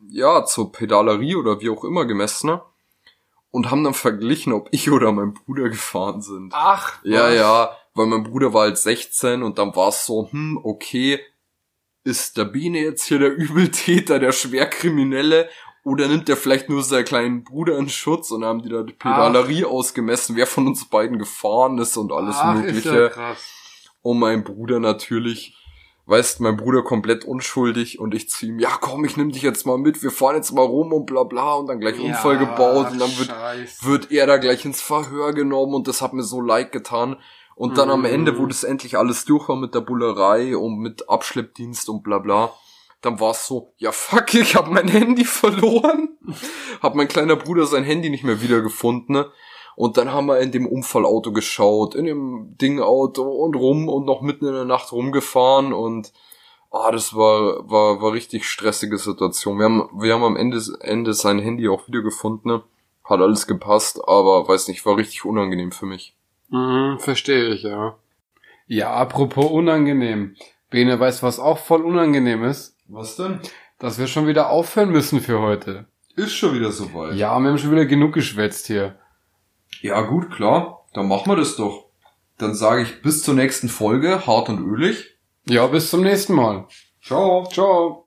ja, 0.08 0.44
zur 0.44 0.72
Pedalerie 0.72 1.36
oder 1.36 1.60
wie 1.60 1.70
auch 1.70 1.84
immer 1.84 2.04
gemessen 2.04 2.58
und 3.50 3.70
haben 3.70 3.84
dann 3.84 3.94
verglichen, 3.94 4.52
ob 4.52 4.68
ich 4.72 4.90
oder 4.90 5.12
mein 5.12 5.34
Bruder 5.34 5.68
gefahren 5.68 6.22
sind. 6.22 6.52
Ach, 6.54 6.98
Ja, 7.04 7.28
was? 7.28 7.34
ja, 7.34 7.76
weil 7.94 8.06
mein 8.06 8.24
Bruder 8.24 8.52
war 8.52 8.62
halt 8.62 8.78
16 8.78 9.42
und 9.42 9.58
dann 9.58 9.74
war 9.76 9.88
es 9.88 10.06
so, 10.06 10.28
hm, 10.30 10.58
okay, 10.62 11.20
ist 12.06 12.36
der 12.36 12.44
Biene 12.46 12.78
jetzt 12.80 13.04
hier 13.04 13.18
der 13.18 13.32
Übeltäter, 13.36 14.18
der 14.18 14.32
Schwerkriminelle 14.32 15.48
oder 15.84 16.08
nimmt 16.08 16.26
der 16.28 16.36
vielleicht 16.36 16.68
nur 16.68 16.82
seinen 16.82 17.04
kleinen 17.04 17.44
Bruder 17.44 17.78
in 17.78 17.88
Schutz 17.88 18.30
und 18.30 18.44
haben 18.44 18.62
die 18.62 18.68
da 18.68 18.82
die 18.82 18.92
Pedalerie 18.92 19.64
ausgemessen, 19.64 20.34
wer 20.36 20.46
von 20.46 20.66
uns 20.66 20.84
beiden 20.86 21.18
gefahren 21.18 21.78
ist 21.78 21.96
und 21.96 22.12
alles 22.12 22.36
Ach, 22.38 22.54
ist 22.56 22.62
mögliche. 22.62 23.00
ja 23.02 23.08
krass. 23.08 23.38
Und 24.02 24.18
mein 24.18 24.42
Bruder 24.44 24.80
natürlich, 24.80 25.56
weißt, 26.06 26.40
mein 26.40 26.56
Bruder 26.56 26.82
komplett 26.82 27.24
unschuldig 27.24 27.98
und 28.00 28.14
ich 28.14 28.28
zu 28.28 28.46
ihm, 28.46 28.58
ja 28.58 28.70
komm, 28.80 29.04
ich 29.04 29.16
nehm 29.16 29.30
dich 29.30 29.42
jetzt 29.42 29.64
mal 29.66 29.78
mit, 29.78 30.02
wir 30.02 30.10
fahren 30.10 30.36
jetzt 30.36 30.52
mal 30.52 30.62
rum 30.64 30.92
und 30.92 31.06
bla 31.06 31.22
bla 31.24 31.54
und 31.54 31.66
dann 31.68 31.78
gleich 31.80 31.98
Unfall 32.00 32.34
Ja, 32.34 32.40
gebaut 32.40 32.90
und 32.92 33.00
dann 33.00 33.16
wird 33.18 33.28
Scheiße. 33.28 33.84
wird 33.86 34.10
er 34.12 34.26
da 34.26 34.36
gleich 34.38 34.64
ins 34.64 34.80
Verhör 34.82 35.32
genommen 35.34 35.74
und 35.74 35.86
das 35.88 36.02
hat 36.02 36.12
mir 36.14 36.22
so 36.24 36.40
leid 36.40 36.72
getan. 36.72 37.16
Und 37.56 37.78
dann 37.78 37.90
am 37.90 38.00
Mhm. 38.00 38.06
Ende, 38.06 38.38
wo 38.38 38.44
das 38.44 38.64
endlich 38.64 38.98
alles 38.98 39.24
durch 39.24 39.48
war 39.48 39.56
mit 39.56 39.74
der 39.74 39.80
Bullerei 39.80 40.56
und 40.56 40.78
mit 40.78 41.08
Abschleppdienst 41.08 41.88
und 41.88 42.02
bla 42.02 42.18
bla, 42.18 42.52
dann 43.00 43.18
war 43.18 43.30
es 43.30 43.46
so, 43.46 43.72
ja 43.78 43.92
fuck, 43.92 44.34
ich 44.34 44.54
hab 44.54 44.68
mein 44.70 44.88
Handy 44.88 45.24
verloren. 45.24 46.18
hab 46.82 46.94
mein 46.94 47.08
kleiner 47.08 47.34
Bruder 47.34 47.64
sein 47.66 47.82
Handy 47.82 48.10
nicht 48.10 48.24
mehr 48.24 48.42
wiedergefunden. 48.42 49.14
Ne? 49.14 49.30
Und 49.74 49.96
dann 49.96 50.12
haben 50.12 50.26
wir 50.26 50.38
in 50.40 50.52
dem 50.52 50.66
Unfallauto 50.66 51.32
geschaut, 51.32 51.94
in 51.94 52.04
dem 52.04 52.56
Dingauto 52.60 53.22
und 53.22 53.56
rum 53.56 53.88
und 53.88 54.04
noch 54.04 54.20
mitten 54.20 54.46
in 54.46 54.52
der 54.52 54.64
Nacht 54.66 54.92
rumgefahren 54.92 55.72
und 55.72 56.12
ah, 56.70 56.90
das 56.90 57.14
war, 57.14 57.70
war, 57.70 58.02
war 58.02 58.12
richtig 58.12 58.44
stressige 58.44 58.98
Situation. 58.98 59.58
Wir 59.58 59.64
haben, 59.64 59.88
wir 59.98 60.12
haben 60.12 60.24
am 60.24 60.36
Ende, 60.36 60.60
Ende 60.80 61.14
sein 61.14 61.38
Handy 61.38 61.68
auch 61.68 61.86
wiedergefunden. 61.86 62.50
Ne? 62.50 62.62
Hat 63.04 63.20
alles 63.20 63.46
gepasst, 63.46 64.00
aber 64.06 64.46
weiß 64.46 64.68
nicht, 64.68 64.84
war 64.84 64.96
richtig 64.96 65.24
unangenehm 65.24 65.72
für 65.72 65.86
mich. 65.86 66.15
Mhm, 66.48 66.98
verstehe 66.98 67.48
ich, 67.54 67.62
ja. 67.62 67.96
Ja, 68.66 68.92
apropos 68.92 69.50
unangenehm. 69.50 70.36
Bene 70.70 70.98
weiß, 70.98 71.22
was 71.22 71.38
auch 71.38 71.58
voll 71.58 71.82
unangenehm 71.82 72.44
ist, 72.44 72.76
Was 72.88 73.16
denn? 73.16 73.40
dass 73.78 73.98
wir 73.98 74.06
schon 74.06 74.26
wieder 74.26 74.50
aufhören 74.50 74.90
müssen 74.90 75.20
für 75.20 75.40
heute. 75.40 75.86
Ist 76.16 76.32
schon 76.34 76.54
wieder 76.54 76.72
soweit. 76.72 77.14
Ja, 77.14 77.38
wir 77.38 77.48
haben 77.50 77.58
schon 77.58 77.70
wieder 77.72 77.84
genug 77.86 78.14
geschwätzt 78.14 78.66
hier. 78.66 78.96
Ja, 79.82 80.00
gut, 80.02 80.30
klar. 80.30 80.84
Dann 80.94 81.08
machen 81.08 81.30
wir 81.30 81.36
das 81.36 81.56
doch. 81.56 81.84
Dann 82.38 82.54
sage 82.54 82.82
ich 82.82 83.02
bis 83.02 83.22
zur 83.22 83.34
nächsten 83.34 83.68
Folge, 83.68 84.26
hart 84.26 84.48
und 84.48 84.60
ölig. 84.60 85.16
Ja, 85.46 85.66
bis 85.66 85.90
zum 85.90 86.02
nächsten 86.02 86.34
Mal. 86.34 86.66
Ciao. 87.02 87.46
Ciao. 87.52 88.04